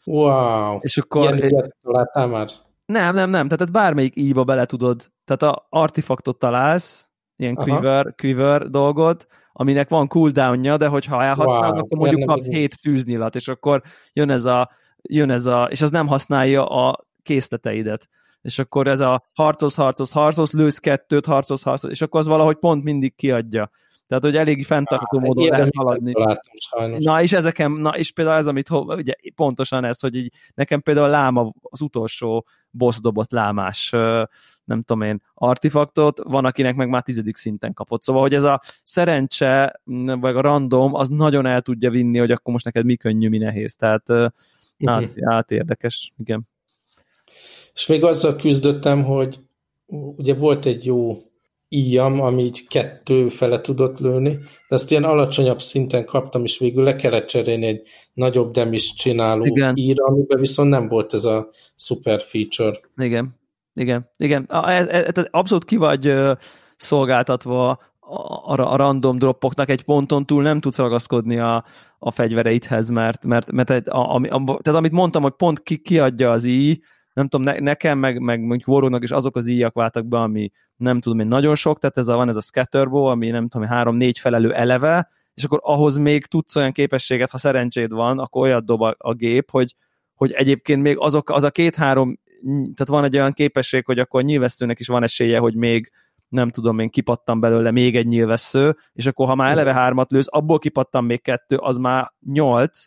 [0.05, 0.77] Wow!
[0.79, 1.35] És akkor...
[1.35, 1.73] Ilyen
[2.13, 2.47] már?
[2.85, 8.13] Nem, nem, nem, tehát ez bármelyik íjba bele tudod, tehát a artifaktot találsz, ilyen quiver,
[8.15, 13.47] quiver dolgot, aminek van cooldownja, de hogyha elhasználod, wow, akkor mondjuk kapsz hét tűznyilat, és
[13.47, 13.81] akkor
[14.13, 14.69] jön ez a,
[15.01, 18.09] jön ez a, és az nem használja a készleteidet.
[18.41, 22.55] És akkor ez a harcos, harcos, harcos, lősz kettőt, harcos, harcos, és akkor az valahogy
[22.55, 23.69] pont mindig kiadja.
[24.07, 26.11] Tehát, hogy elég fenntartható módon lehet haladni.
[26.13, 30.81] Látom, na, és ezeken, na, és például ez, amit ugye pontosan ez, hogy így, nekem
[30.81, 33.89] például láma az utolsó boss dobott lámás
[34.65, 38.03] nem tudom én, artifaktot, van akinek meg már tizedik szinten kapott.
[38.03, 39.81] Szóval, hogy ez a szerencse,
[40.19, 43.37] vagy a random, az nagyon el tudja vinni, hogy akkor most neked mi könnyű, mi
[43.37, 43.75] nehéz.
[43.75, 44.31] Tehát uh-huh.
[44.85, 46.47] át, át érdekes, igen.
[47.73, 49.39] És még azzal küzdöttem, hogy
[50.15, 51.17] ugye volt egy jó
[51.69, 54.31] íjam, ami így kettő fele tudott lőni,
[54.69, 57.81] de ezt ilyen alacsonyabb szinten kaptam, és végül le kellett cserélni egy
[58.13, 59.75] nagyobb demis csináló Igen.
[59.75, 62.79] íra, amiben viszont nem volt ez a super feature.
[62.97, 63.39] Igen,
[63.73, 64.45] igen, igen.
[64.49, 66.13] Ez, ez, ez abszolút ki vagy
[66.77, 67.69] szolgáltatva
[68.07, 71.65] a, a random droppoknak egy ponton túl nem tudsz ragaszkodni a,
[71.99, 75.77] a fegyvereidhez, mert, mert, mert egy, a, a, a, tehát amit mondtam, hogy pont ki,
[75.77, 76.79] kiadja az íj,
[77.15, 80.51] nem tudom, ne, nekem, meg, meg mondjuk Warognak is azok az íjak váltak be, ami
[80.75, 83.67] nem tudom én nagyon sok, tehát ez a, van ez a scatterbow, ami nem tudom,
[83.67, 88.65] három-négy felelő eleve, és akkor ahhoz még tudsz olyan képességet, ha szerencséd van, akkor olyat
[88.65, 89.75] dob a, a gép, hogy,
[90.13, 94.23] hogy egyébként még azok, az a két-három, tehát van egy olyan képesség, hogy akkor a
[94.23, 95.91] nyilvesszőnek is van esélye, hogy még
[96.27, 100.27] nem tudom én, kipattam belőle még egy nyilvessző, és akkor ha már eleve hármat lősz,
[100.29, 102.85] abból kipattam még kettő, az már nyolc,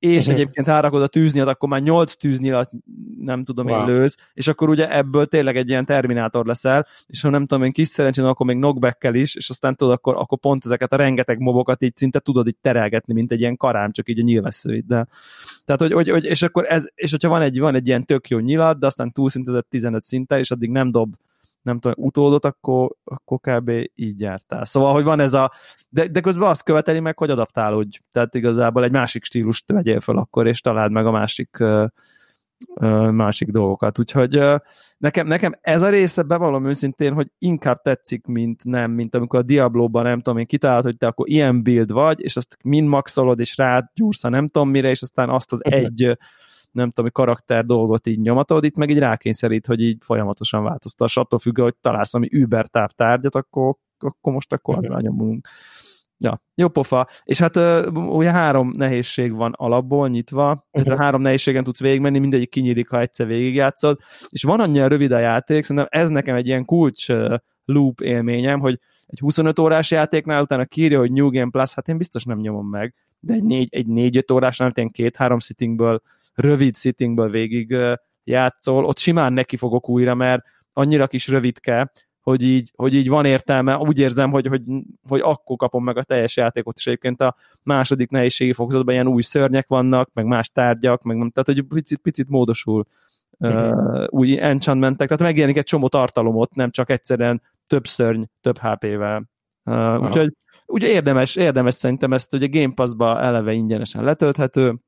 [0.00, 0.34] és uh-huh.
[0.34, 2.70] egyébként rárakod a tűznyat, akkor már nyolc tűznyat
[3.18, 3.78] nem tudom wow.
[3.78, 7.64] én lősz, és akkor ugye ebből tényleg egy ilyen terminátor leszel, és ha nem tudom
[7.64, 10.96] én kis szerencsén, akkor még knockback is, és aztán tudod, akkor, akkor pont ezeket a
[10.96, 15.08] rengeteg mobokat így szinte tudod így terelgetni, mint egy ilyen karám, csak így a nyilvesszőiddel.
[15.64, 18.28] Tehát, hogy, hogy, hogy, és akkor ez, és hogyha van egy, van egy ilyen tök
[18.28, 21.14] jó nyilat, de aztán túlszintezett 15 szinte, és addig nem dob
[21.62, 23.70] nem tudom, utódot, akkor, akkor kb.
[23.94, 24.64] így jártál.
[24.64, 25.52] Szóval, hogy van ez a...
[25.88, 27.98] De, de közben azt követeli meg, hogy adaptálódj.
[28.12, 31.62] Tehát igazából egy másik stílust vegyél fel akkor, és találd meg a másik
[33.10, 33.98] másik dolgokat.
[33.98, 34.42] Úgyhogy
[34.98, 39.42] nekem, nekem ez a része bevallom őszintén, hogy inkább tetszik, mint nem, mint amikor a
[39.42, 43.40] Diablo-ban nem tudom én kitalálod, hogy te akkor ilyen build vagy, és azt mind maxolod,
[43.40, 46.18] és rágyúrsz a nem tudom mire, és aztán azt az egy
[46.70, 51.38] nem tudom, karakter dolgot így nyomatod, itt meg így rákényszerít, hogy így folyamatosan változtass, attól
[51.38, 55.48] függ, hogy találsz ami Uber tárgyat, akkor, akkor most akkor azzal nyomulunk.
[56.22, 57.08] Ja, jó pofa.
[57.24, 57.56] És hát
[57.94, 60.98] ugye három nehézség van alapból nyitva, uh-huh.
[60.98, 65.64] három nehézségen tudsz végigmenni, mindegyik kinyílik, ha egyszer végigjátszod, és van annyira rövid a játék,
[65.64, 67.06] szerintem ez nekem egy ilyen kulcs
[67.64, 71.96] loop élményem, hogy egy 25 órás játéknál utána kírja, hogy New Game Plus, hát én
[71.96, 76.02] biztos nem nyomom meg, de egy 4-5 egy négy, órásnál, én két-három sittingből
[76.34, 77.76] rövid sittingből végig
[78.24, 83.24] játszol, ott simán neki fogok újra, mert annyira kis rövidke, hogy így, hogy így van
[83.24, 84.62] értelme, úgy érzem, hogy, hogy,
[85.08, 89.22] hogy akkor kapom meg a teljes játékot, és egyébként a második nehézségi fokozatban ilyen új
[89.22, 92.86] szörnyek vannak, meg más tárgyak, meg tehát, hogy picit, picit módosul
[93.38, 99.28] uh, új enchantmentek, tehát megjelenik egy csomó tartalomot, nem csak egyszerűen több szörny, több HP-vel.
[99.64, 104.78] Uh, úgyhogy ugye érdemes, érdemes szerintem ezt, hogy a Game Pass-ba eleve ingyenesen letölthető,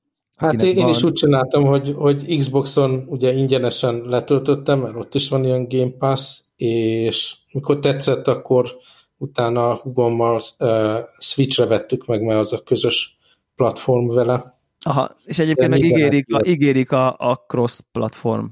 [0.42, 5.28] Hát én, én is úgy csináltam, hogy, hogy Xboxon ugye ingyenesen letöltöttem, mert ott is
[5.28, 8.76] van ilyen Game Pass, és mikor tetszett, akkor
[9.18, 13.18] utána hugommal uh, Switchre vettük meg, mert az a közös
[13.56, 14.54] platform vele.
[14.80, 18.46] Aha, és egyébként meg ígérik, a, ígérik a, a cross-platform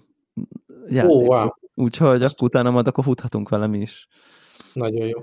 [0.88, 1.22] játékot.
[1.22, 1.48] Oh, wow.
[1.74, 4.08] Úgyhogy akkor utána majd akkor futhatunk vele mi is.
[4.72, 5.18] Nagyon jó.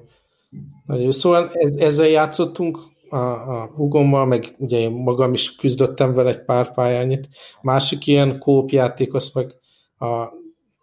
[0.86, 1.12] Nagyon jó.
[1.12, 6.44] Szóval ez, ezzel játszottunk a, a hugommal, meg ugye én magam is küzdöttem vele egy
[6.44, 7.30] pár pályányit.
[7.62, 9.56] Másik ilyen kópjáték, az meg
[9.98, 10.34] a,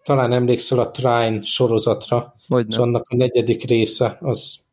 [0.03, 2.75] talán emlékszel a Trine sorozatra, Hogyne.
[2.75, 4.65] és annak a negyedik része, az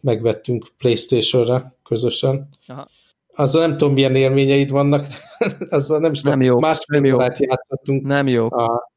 [0.00, 2.48] megvettünk Playstation-re közösen.
[2.66, 2.88] Aha.
[3.34, 5.06] Azzal nem tudom, milyen élményeid vannak,
[5.68, 7.46] azzal nem is nem jó, másfél nem órát jó.
[7.48, 8.06] játszottunk.
[8.06, 8.46] Nem jó.
[8.50, 8.89] A,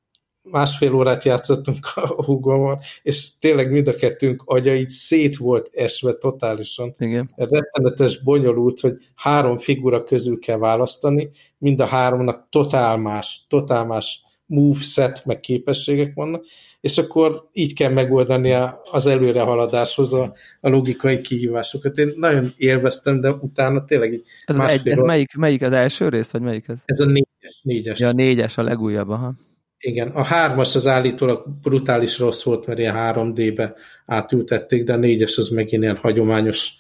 [0.44, 6.14] másfél órát játszottunk a húgommal, és tényleg mind a kettőnk agya így szét volt esve
[6.14, 6.96] totálisan.
[7.00, 7.30] Igen.
[7.36, 14.22] Rettenetes, bonyolult, hogy három figura közül kell választani, mind a háromnak totál más, totál más
[14.46, 16.46] moveset, meg képességek vannak,
[16.82, 18.56] és akkor így kell megoldani
[18.92, 21.98] az előrehaladáshoz a, a logikai kihívásokat.
[21.98, 26.32] Én nagyon élveztem, de utána tényleg így ez, egy, ez melyik, melyik az első rész,
[26.32, 26.82] vagy melyik ez?
[26.86, 27.62] Ez a négyes.
[27.62, 28.00] négyes.
[28.00, 29.34] Ja, a négyes, a legújabb, aha.
[29.86, 33.74] Igen, a hármas az állítólag brutális rossz volt, mert ilyen 3D-be
[34.06, 36.72] átültették, de a négyes az megint ilyen hagyományos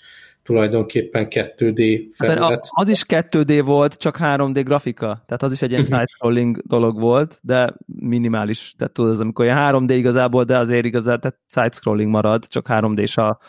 [0.43, 2.67] tulajdonképpen 2D hát, felület.
[2.69, 5.93] Az is 2D volt, csak 3D grafika, tehát az is egy ilyen mhm.
[5.93, 11.19] side-scrolling dolog volt, de minimális, tehát tudod, az amikor ilyen 3D igazából, de azért igazából,
[11.19, 13.39] tehát side-scrolling marad, csak 3D-s a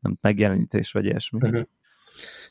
[0.00, 1.38] nem, megjelenítés, vagy ilyesmi.
[1.42, 1.62] Uh-huh.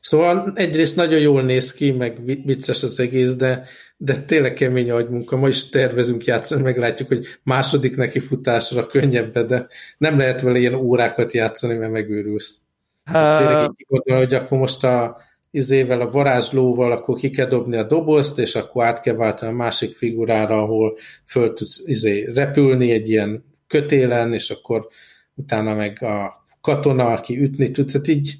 [0.01, 5.37] Szóval egyrészt nagyon jól néz ki, meg vicces az egész, de, de tényleg kemény agymunka.
[5.37, 10.73] Ma is tervezünk játszani, meglátjuk, hogy második neki futásra könnyebb, de nem lehet vele ilyen
[10.73, 12.59] órákat játszani, mert megőrülsz.
[13.05, 13.37] Uh...
[13.37, 15.17] Tényleg így gondolom, hogy akkor most a
[15.51, 19.55] izével, a varázslóval, akkor ki kell dobni a dobozt, és akkor át kell váltani a
[19.55, 24.87] másik figurára, ahol föl tudsz izé, repülni egy ilyen kötélen, és akkor
[25.35, 28.35] utána meg a katona, aki ütni tud, tehát így,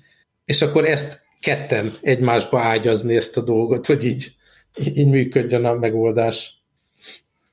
[0.46, 4.36] és akkor ezt ketten egymásba ágyazni ezt a dolgot, hogy így,
[4.84, 6.56] így működjön a megoldás.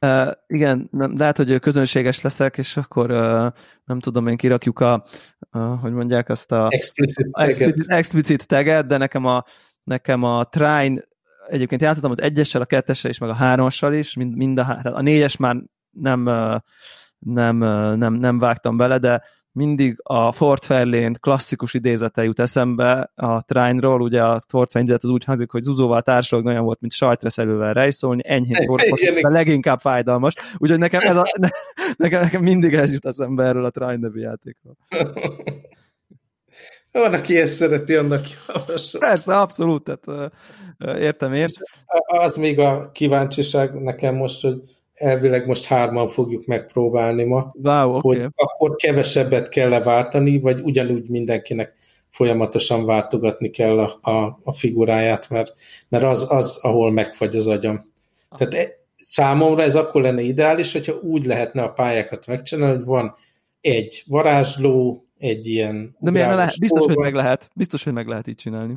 [0.01, 3.53] Uh, igen, nem, lehet, hogy közönséges leszek, és akkor uh,
[3.85, 5.05] nem tudom, én kirakjuk a,
[5.53, 7.49] uh, hogy mondják azt a explicit taget.
[7.49, 9.45] Explicit, explicit taget, de nekem a,
[9.85, 11.05] nekem a Trine,
[11.49, 15.01] egyébként játszottam az egyessel, a kettessel is, meg a hármassal is, mind, mind a, a
[15.01, 15.57] négyes már
[15.91, 16.23] nem,
[17.19, 17.57] nem,
[17.97, 19.23] nem, nem vágtam bele, de
[19.55, 25.11] mindig a Fort Fairlane klasszikus idézete jut eszembe a Trine-ról, ugye a Fort Fairlane az
[25.11, 30.35] úgy hangzik, hogy Zuzóval társadalog olyan volt, mint sajtreszelővel rejszolni, enyhén szórakoztató, de leginkább fájdalmas.
[30.57, 31.25] Úgyhogy nekem, ez a,
[31.97, 34.77] nekem, nekem mindig ez jut eszembe erről a Trine nevű játékról.
[36.93, 39.01] Van, aki ezt szereti, annak javasol.
[39.01, 40.33] Persze, abszolút, tehát
[40.99, 41.47] értem én.
[42.07, 44.63] Az még a kíváncsiság nekem most, hogy
[44.95, 48.01] elvileg most hárman fogjuk megpróbálni ma, wow, okay.
[48.01, 51.75] hogy akkor kevesebbet kell leváltani, vagy ugyanúgy mindenkinek
[52.11, 55.53] folyamatosan váltogatni kell a, a, a figuráját, mert,
[55.89, 57.93] mert az, az, ahol megfagy az agyam.
[58.37, 63.15] Tehát e, számomra ez akkor lenne ideális, hogyha úgy lehetne a pályákat megcsinálni, hogy van
[63.61, 65.97] egy varázsló, egy ilyen...
[65.99, 66.59] De miért lehet?
[66.59, 67.51] Biztos, hogy meg lehet.
[67.55, 68.77] Biztos, hogy meg lehet így csinálni.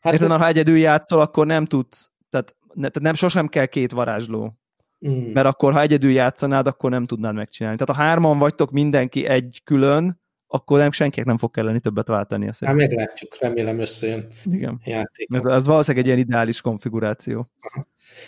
[0.00, 3.92] Hát Érted, ha egyedül játszol, akkor nem tudsz, tehát, ne, tehát nem sosem kell két
[3.92, 4.61] varázsló.
[5.08, 5.32] Mm.
[5.32, 7.78] Mert akkor, ha egyedül játszanád, akkor nem tudnád megcsinálni.
[7.78, 12.50] Tehát ha hárman vagytok, mindenki egy külön, akkor nem senkinek nem fog kelleni többet váltani.
[12.60, 14.80] Hát meglátjuk, remélem összejön Igen.
[14.84, 15.28] játék.
[15.34, 17.50] Ez, ez valószínűleg egy ilyen ideális konfiguráció.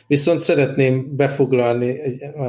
[0.06, 1.98] Viszont szeretném befoglalni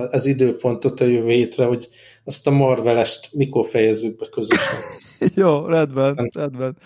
[0.09, 1.89] az időpontot a jövő hétre, hogy
[2.23, 4.79] azt a Marvelest mikor fejezzük be közösen.
[5.35, 6.77] Jó, rendben, rendben.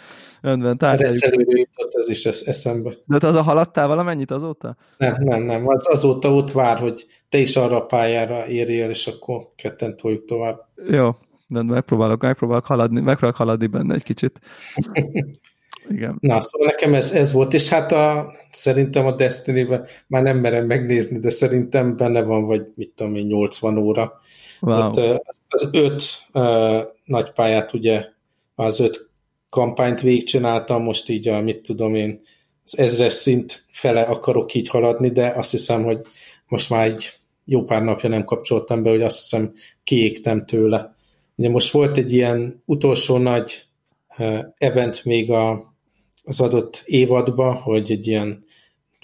[0.41, 1.15] Rendben, tárgyaljuk.
[1.15, 2.93] Egyszerűen jutott ez is eszembe.
[3.05, 4.75] De te az a haladtál valamennyit azóta?
[4.97, 5.67] Nem, nem, nem.
[5.67, 10.25] Az, azóta ott vár, hogy te is arra a pályára érjél, és akkor ketten toljuk
[10.25, 10.65] tovább.
[10.89, 11.15] Jó,
[11.47, 14.39] de megpróbálok, megpróbálok haladni, megpróbálok haladni benne egy kicsit.
[15.89, 16.17] Igen.
[16.19, 20.65] Na, szóval nekem ez, ez volt, és hát a, szerintem a Destiny-ben már nem merem
[20.65, 24.19] megnézni, de szerintem benne van, vagy mit tudom én, 80 óra.
[24.59, 24.87] Wow.
[24.87, 28.05] Ott, az, az öt uh, nagy pályát, ugye,
[28.65, 29.09] az öt
[29.49, 32.21] kampányt végigcsináltam, most így a, mit tudom én,
[32.63, 35.99] az ezres szint fele akarok így haladni, de azt hiszem, hogy
[36.47, 37.13] most már egy
[37.45, 40.95] jó pár napja nem kapcsoltam be, hogy azt hiszem kiégtem tőle.
[41.35, 43.63] Ugye most volt egy ilyen utolsó nagy
[44.57, 45.73] event még a,
[46.23, 48.43] az adott évadba, hogy egy ilyen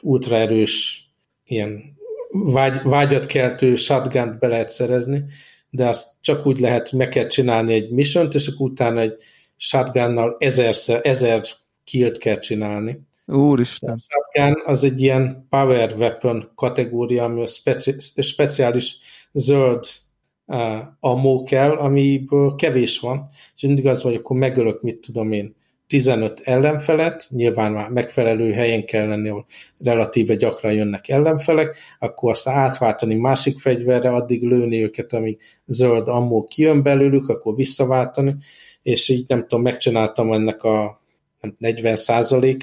[0.01, 1.05] ultraerős,
[1.45, 1.97] ilyen
[2.31, 5.23] vágy, vágyat keltő shotgun be lehet szerezni,
[5.69, 9.13] de azt csak úgy lehet, meg kell csinálni egy mission és akkor utána egy
[9.57, 11.43] shotgunnal ezerszer, ezer
[11.83, 12.99] killt kell csinálni.
[13.25, 13.89] Úristen.
[13.89, 18.95] A shotgun az egy ilyen power weapon kategória, ami a speci speciális
[19.33, 19.85] zöld
[20.45, 25.55] uh, ammo kell, amiből kevés van, és mindig az vagy, akkor megölök, mit tudom én,
[25.87, 29.45] 15 ellenfelet, nyilván már megfelelő helyen kell lenni, ahol
[29.77, 36.43] relatíve gyakran jönnek ellenfelek, akkor azt átváltani másik fegyverre, addig lőni őket, amíg zöld ammó
[36.43, 38.35] kijön belőlük, akkor visszaváltani,
[38.85, 41.01] és így nem tudom, megcsináltam ennek a
[41.57, 41.97] 40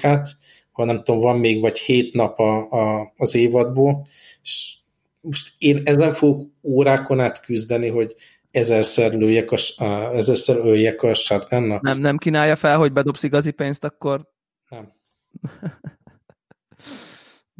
[0.01, 0.37] át
[0.71, 4.07] ha nem tudom, van még vagy 7 nap a, a, az évadból,
[4.41, 4.75] és
[5.21, 8.15] most én ezen fogok órákon át küzdeni, hogy
[8.51, 11.81] ezerszer lőjek a, a, ezerszer öljek a shotgunnak.
[11.81, 14.29] Nem, nem kínálja fel, hogy bedobsz igazi pénzt, akkor...
[14.69, 14.93] Nem.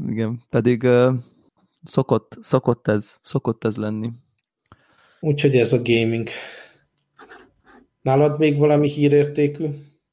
[0.09, 1.13] Igen, pedig uh,
[1.83, 4.11] szokott, szokott, ez, szokott ez lenni.
[5.19, 6.29] Úgyhogy ez a gaming.
[8.03, 9.65] Nálad még valami hírértékű?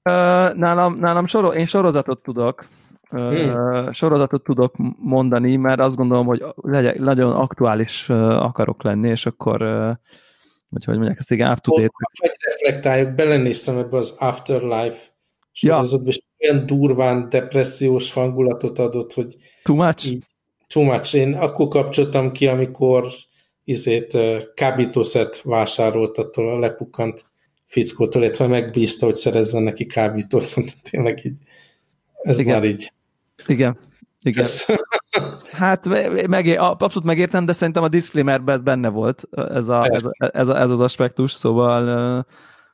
[0.02, 2.68] Nálam, nálam soro, én sorozatot tudok.
[3.08, 3.92] Hmm.
[3.92, 9.58] Sorozatot tudok mondani, mert azt gondolom, hogy legyen, nagyon aktuális akarok lenni, és akkor
[10.70, 11.92] vagy hogy mondják, ezt igen, up to date.
[12.20, 14.98] Hogy reflektáljuk, belenéztem ebbe az Afterlife
[15.52, 16.10] sorozatba, ja.
[16.10, 20.06] és olyan durván depressziós hangulatot adott, hogy too much?
[20.06, 20.24] Így,
[20.66, 21.14] too much.
[21.14, 23.06] Én akkor kapcsoltam ki, amikor
[23.64, 24.16] izét
[24.54, 27.24] kábítószert vásárolt attól a lepukkant
[27.70, 30.76] fickótól, illetve megbízta, hogy szerezzen neki kábítószert.
[30.90, 31.38] Tényleg így.
[32.22, 32.52] Ez igen.
[32.52, 32.92] már így.
[33.46, 33.78] Igen.
[34.22, 34.46] Igen.
[35.50, 35.88] Hát
[36.26, 40.48] meg, abszolút megértem, de szerintem a disclaimerben ez benne volt, ez, a, ez, a, ez,
[40.48, 42.26] a, ez az aspektus, szóval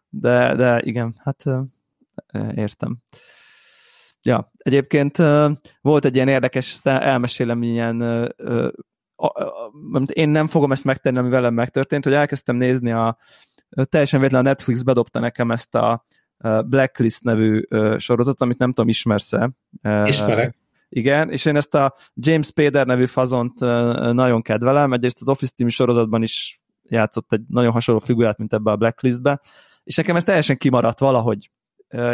[0.08, 1.44] de, de igen, hát
[2.54, 2.96] értem.
[4.22, 5.16] Ja, egyébként
[5.80, 8.00] volt egy ilyen érdekes, elmesélem ilyen
[10.06, 13.18] én nem fogom ezt megtenni, ami velem megtörtént, hogy elkezdtem nézni a
[13.84, 16.06] teljesen véletlen a Netflix bedobta nekem ezt a
[16.66, 17.62] Blacklist nevű
[17.96, 19.50] sorozat, amit nem tudom, ismersz-e?
[20.04, 20.56] Ismerek.
[20.88, 23.60] Igen, és én ezt a James Spader nevű fazont
[24.12, 28.70] nagyon kedvelem, egyrészt az Office című sorozatban is játszott egy nagyon hasonló figurát, mint ebbe
[28.70, 29.40] a Blacklistbe,
[29.84, 31.50] és nekem ez teljesen kimaradt valahogy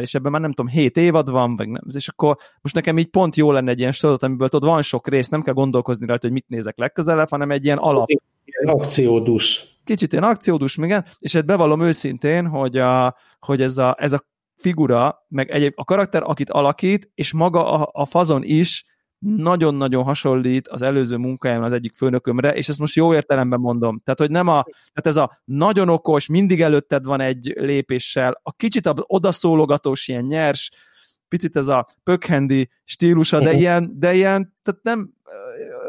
[0.01, 3.07] és ebben már nem tudom, 7 évad van, vagy nem, és akkor most nekem így
[3.07, 6.23] pont jó lenne egy ilyen sorozat, amiből tudod, van sok rész, nem kell gondolkozni rajta,
[6.27, 8.09] hogy mit nézek legközelebb, hanem egy ilyen alap.
[8.45, 9.72] Ilyen akciódus.
[9.85, 14.25] Kicsit ilyen akciódus, igen, és egy bevallom őszintén, hogy, a, hogy ez, a, ez a
[14.57, 18.85] figura, meg egyéb a karakter, akit alakít, és maga a, a fazon is
[19.19, 24.01] nagyon-nagyon hasonlít az előző munkáján az egyik főnökömre, és ezt most jó értelemben mondom.
[24.05, 28.53] Tehát, hogy nem a, tehát ez a nagyon okos, mindig előtted van egy lépéssel, a
[28.53, 30.71] kicsit a odaszólogatós, ilyen nyers,
[31.29, 35.13] picit ez a pökhendi stílusa, de ilyen, de ilyen, tehát nem,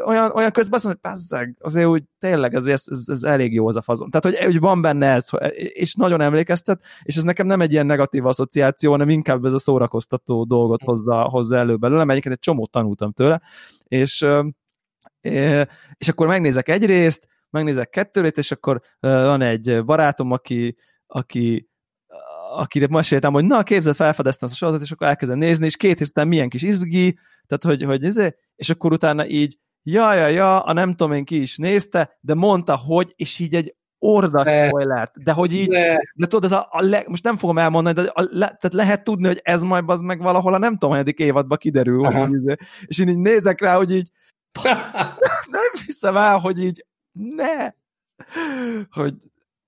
[0.06, 3.52] olyan, olyan közben azt mondom, hogy pazzeg, azért úgy tényleg ez, ez, ez, ez, elég
[3.52, 4.10] jó az a fazon.
[4.10, 7.86] Tehát, hogy, hogy van benne ez, és nagyon emlékeztet, és ez nekem nem egy ilyen
[7.86, 12.70] negatív asszociáció, hanem inkább ez a szórakoztató dolgot hozza, hozza elő belőlem, egyébként egy csomót
[12.70, 13.42] tanultam tőle,
[13.84, 14.26] és,
[15.94, 21.68] és akkor megnézek egy részt, megnézek kettőt, és akkor van egy barátom, aki, aki
[22.56, 25.98] akire meséltem, hogy na, képzeld, felfedeztem ezt a sorozatot, és akkor elkezdem nézni, és két
[25.98, 30.26] hét után milyen kis izgi, tehát hogy, hogy izé, és akkor utána így, ja, ja,
[30.26, 34.66] ja, a nem tudom én ki is nézte, de mondta, hogy, és így egy orda
[34.66, 38.02] spoilert, de hogy így, de, de tudod, ez a, a le, most nem fogom elmondani,
[38.02, 40.90] de a, le, tehát lehet tudni, hogy ez majd az meg valahol a nem tudom,
[40.90, 44.10] hanyadik évadban kiderül, hogy és én így nézek rá, hogy így
[45.50, 47.70] nem hiszem el, hogy így ne,
[48.90, 49.14] hogy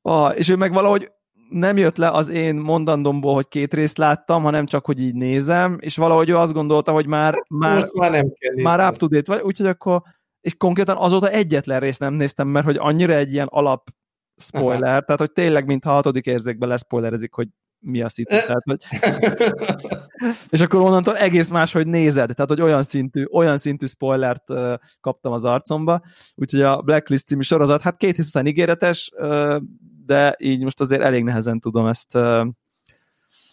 [0.03, 1.13] ah, és ő meg valahogy
[1.49, 5.77] nem jött le az én mondandomból, hogy két részt láttam, hanem csak, hogy így nézem,
[5.81, 9.33] és valahogy ő azt gondolta, hogy már, már, már, nem kell már up to date
[9.33, 10.03] vagy, úgyhogy akkor,
[10.41, 13.89] és konkrétan azóta egyetlen részt nem néztem, mert hogy annyira egy ilyen alap
[14.37, 15.01] spoiler, Aha.
[15.01, 18.37] tehát hogy tényleg, mintha hatodik érzékben leszpoilerezik, hogy mi a szitu.
[18.37, 18.85] Tehát, hogy...
[20.51, 24.75] és akkor onnantól egész más, hogy nézed, tehát hogy olyan szintű, olyan szintű spoilert uh,
[25.01, 26.03] kaptam az arcomba,
[26.35, 29.57] úgyhogy a Blacklist című sorozat, hát két hét után ígéretes, uh,
[30.07, 32.19] de így most azért elég nehezen tudom ezt,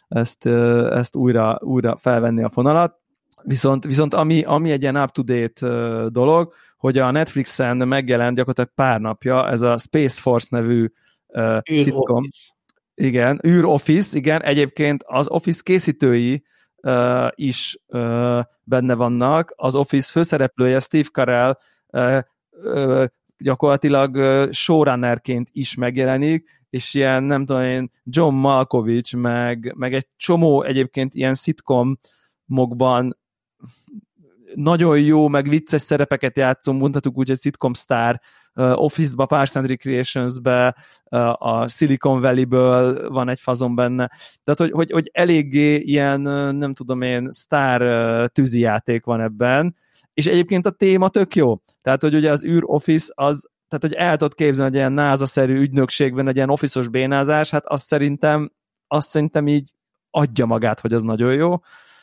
[0.08, 3.02] ezt, ezt újra, újra felvenni a fonalat.
[3.42, 9.50] Viszont, viszont ami, ami egy ilyen up-to-date dolog, hogy a Netflixen megjelent gyakorlatilag pár napja
[9.50, 10.92] ez a Space Force nevű
[11.28, 12.18] uh, sitcom.
[12.18, 12.52] Office.
[12.96, 16.44] Igen, űr Office, igen, egyébként az Office készítői
[16.82, 19.54] uh, is uh, benne vannak.
[19.56, 22.20] Az Office főszereplője Steve Carell uh,
[22.52, 23.06] uh,
[23.44, 24.18] gyakorlatilag
[24.52, 31.14] showrunnerként is megjelenik, és ilyen, nem tudom én, John Malkovich, meg, meg egy csomó egyébként
[31.14, 33.18] ilyen szitkomokban
[34.56, 37.72] nagyon jó, meg vicces szerepeket játszom, mondhatuk úgy, hogy sitcom
[38.54, 40.76] uh, Office-ba, Parks and Recreations-be,
[41.38, 44.12] a Silicon Valley-ből van egy fazon benne.
[44.44, 46.22] Tehát, hogy, hogy, hogy eléggé ilyen,
[46.56, 47.82] nem tudom én, sztár
[48.30, 49.76] tűzijáték van ebben,
[50.14, 51.58] és egyébként a téma tök jó.
[51.82, 55.60] Tehát, hogy ugye az űr office az, tehát, hogy el tudod képzelni, hogy ilyen NASA-szerű
[55.60, 58.52] ügynökségben egy ilyen office bénázás, hát azt szerintem,
[58.88, 59.72] azt szerintem így
[60.10, 61.50] adja magát, hogy az nagyon jó.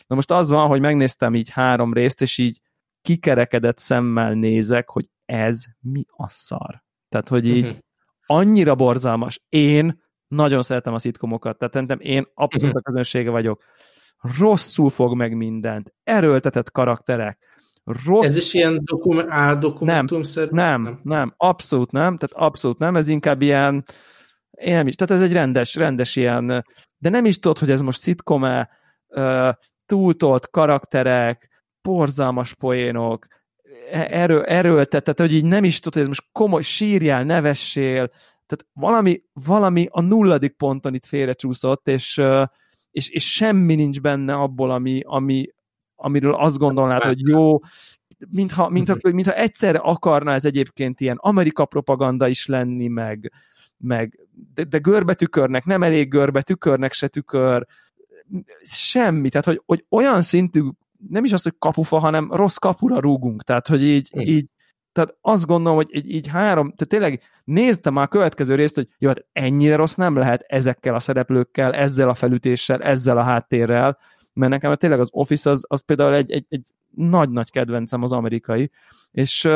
[0.06, 2.61] Na most az van, hogy megnéztem így három részt, és így
[3.02, 6.82] kikerekedett szemmel nézek, hogy ez mi a szar.
[7.08, 7.78] Tehát, hogy így uh-huh.
[8.26, 9.40] annyira borzalmas.
[9.48, 13.62] Én nagyon szeretem a szitkomokat, tehát szerintem én abszolút a közönsége vagyok.
[14.38, 17.38] Rosszul fog meg mindent, erőltetett karakterek,
[17.85, 18.24] Rossz...
[18.24, 20.20] Ez is ilyen dokum, áldokumentum
[20.51, 23.85] nem, nem, nem, abszolút nem, tehát abszolút nem, ez inkább ilyen,
[24.51, 26.64] én nem is, tehát ez egy rendes, rendes ilyen,
[26.99, 28.68] de nem is tudod, hogy ez most szitkom-e,
[29.87, 31.49] túltolt karakterek,
[31.83, 33.26] porzalmas poénok,
[33.91, 38.11] e, erő, erőltet, tehát hogy így nem is tudod, hogy ez most komoly, sírjál, nevessél,
[38.47, 42.22] tehát valami, valami a nulladik ponton itt félrecsúszott, és,
[42.91, 45.47] és, és semmi nincs benne abból, ami, ami,
[46.03, 47.59] amiről azt gondolnád, hogy jó,
[48.30, 53.32] mintha, mintha, mintha egyszerre akarna ez egyébként ilyen Amerika propaganda is lenni, meg,
[53.76, 54.18] meg
[54.55, 57.66] de, de görbetükörnek, nem elég görbe, tükörnek se tükör,
[58.62, 60.61] semmi, tehát hogy, hogy olyan szintű,
[61.09, 64.46] nem is az, hogy kapufa, hanem rossz kapura rúgunk, tehát hogy így, így
[64.92, 68.88] tehát azt gondolom, hogy így, így három, tehát tényleg néztem már a következő részt, hogy
[68.98, 73.98] jó, hát ennyire rossz nem lehet ezekkel a szereplőkkel, ezzel a felütéssel, ezzel a háttérrel,
[74.41, 78.70] mert nekem tényleg az Office az, az például egy, egy, egy nagy-nagy kedvencem az amerikai,
[79.11, 79.49] és,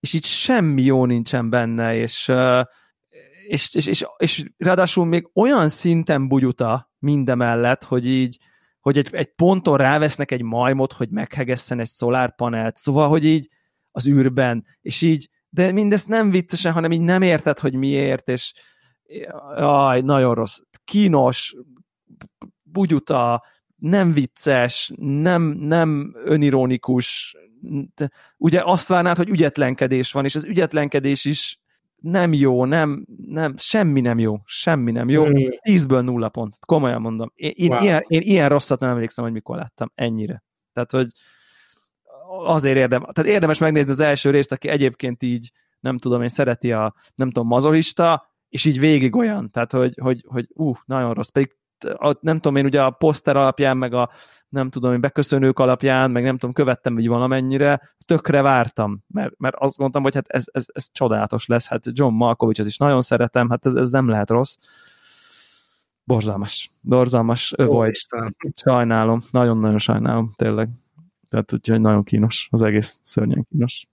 [0.00, 2.32] és így semmi jó nincsen benne, és,
[3.46, 8.38] és, és, és, és ráadásul még olyan szinten bugyuta mindemellett, hogy így,
[8.80, 13.48] hogy egy, egy ponton rávesznek egy majmot, hogy meghegesszen egy szolárpanelt, szóval, hogy így
[13.90, 18.52] az űrben, és így, de mindezt nem viccesen, hanem így nem érted, hogy miért, és
[19.54, 21.56] aj, nagyon rossz, kínos,
[22.62, 23.44] bugyuta,
[23.84, 27.36] nem vicces, nem, nem önironikus,
[28.36, 31.58] ugye azt várnád, hogy ügyetlenkedés van, és az ügyetlenkedés is
[31.96, 35.26] nem jó, nem, nem, semmi nem jó, semmi nem jó.
[35.26, 35.48] Mm.
[35.62, 37.32] Tízből nulla pont, komolyan mondom.
[37.34, 37.82] Én, én, wow.
[37.82, 40.42] ilyen, én ilyen rosszat nem emlékszem, hogy mikor láttam, ennyire.
[40.72, 41.08] Tehát, hogy
[42.44, 46.72] azért érdem, tehát érdemes megnézni az első részt, aki egyébként így, nem tudom, én szereti
[46.72, 51.28] a, nem tudom, mazohista, és így végig olyan, tehát, hogy, hogy, hogy uh, nagyon rossz,
[51.28, 54.10] pedig a, nem tudom én, ugye a poszter alapján, meg a
[54.48, 59.54] nem tudom én, beköszönők alapján, meg nem tudom, követtem hogy valamennyire, tökre vártam, mert, mert
[59.58, 63.50] azt gondoltam, hogy hát ez, ez, ez csodálatos lesz, hát John Malkovich is nagyon szeretem,
[63.50, 64.56] hát ez, ez nem lehet rossz.
[66.04, 67.98] Borzalmas, borzalmas ő volt.
[68.56, 70.68] Sajnálom, nagyon-nagyon sajnálom, tényleg.
[71.28, 73.86] Tehát úgyhogy nagyon kínos, az egész szörnyen kínos.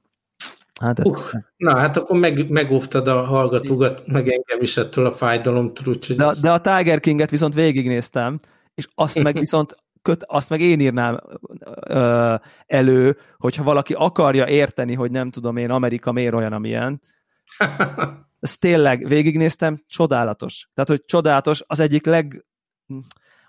[0.82, 5.11] Hát ezt, uh, na, hát akkor meg, megóvtad a hallgatókat, meg engem is ettől a
[5.11, 6.15] fájdalomtól, úgyhogy...
[6.15, 8.39] De, de a Tiger King-et viszont végignéztem,
[8.73, 11.19] és azt meg viszont köt, azt meg én írnám
[11.88, 17.01] ö, elő, hogyha valaki akarja érteni, hogy nem tudom én, Amerika miért olyan, amilyen.
[18.39, 20.69] Ez tényleg végignéztem, csodálatos.
[20.73, 22.45] Tehát, hogy csodálatos, az egyik leg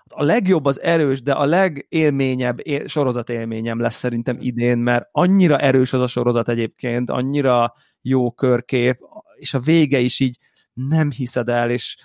[0.07, 6.01] a legjobb, az erős, de a legélményebb sorozatélményem lesz szerintem idén, mert annyira erős az
[6.01, 8.99] a sorozat egyébként, annyira jó körkép,
[9.35, 10.37] és a vége is így
[10.73, 11.97] nem hiszed el, és,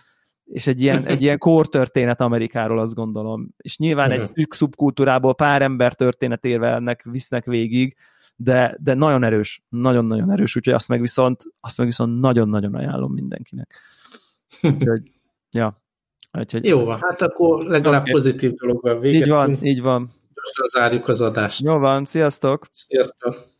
[0.44, 3.48] és egy ilyen, egy ilyen kórtörténet Amerikáról, azt gondolom.
[3.56, 7.96] És nyilván egy szűk szubkultúrából pár ember történetével ennek visznek végig,
[8.36, 13.12] de, de nagyon erős, nagyon-nagyon erős, úgyhogy azt meg viszont, azt meg viszont nagyon-nagyon ajánlom
[13.12, 13.74] mindenkinek.
[14.62, 15.10] Úgyhogy,
[15.50, 15.82] ja,
[16.38, 16.64] Úgyhogy...
[16.66, 18.12] Jó van, hát akkor legalább okay.
[18.12, 19.20] pozitív dologban véget.
[19.22, 20.10] Így van, így van.
[20.34, 21.60] Gyorsan zárjuk az adást.
[21.60, 22.66] Jó van, sziasztok!
[22.70, 23.57] Sziasztok!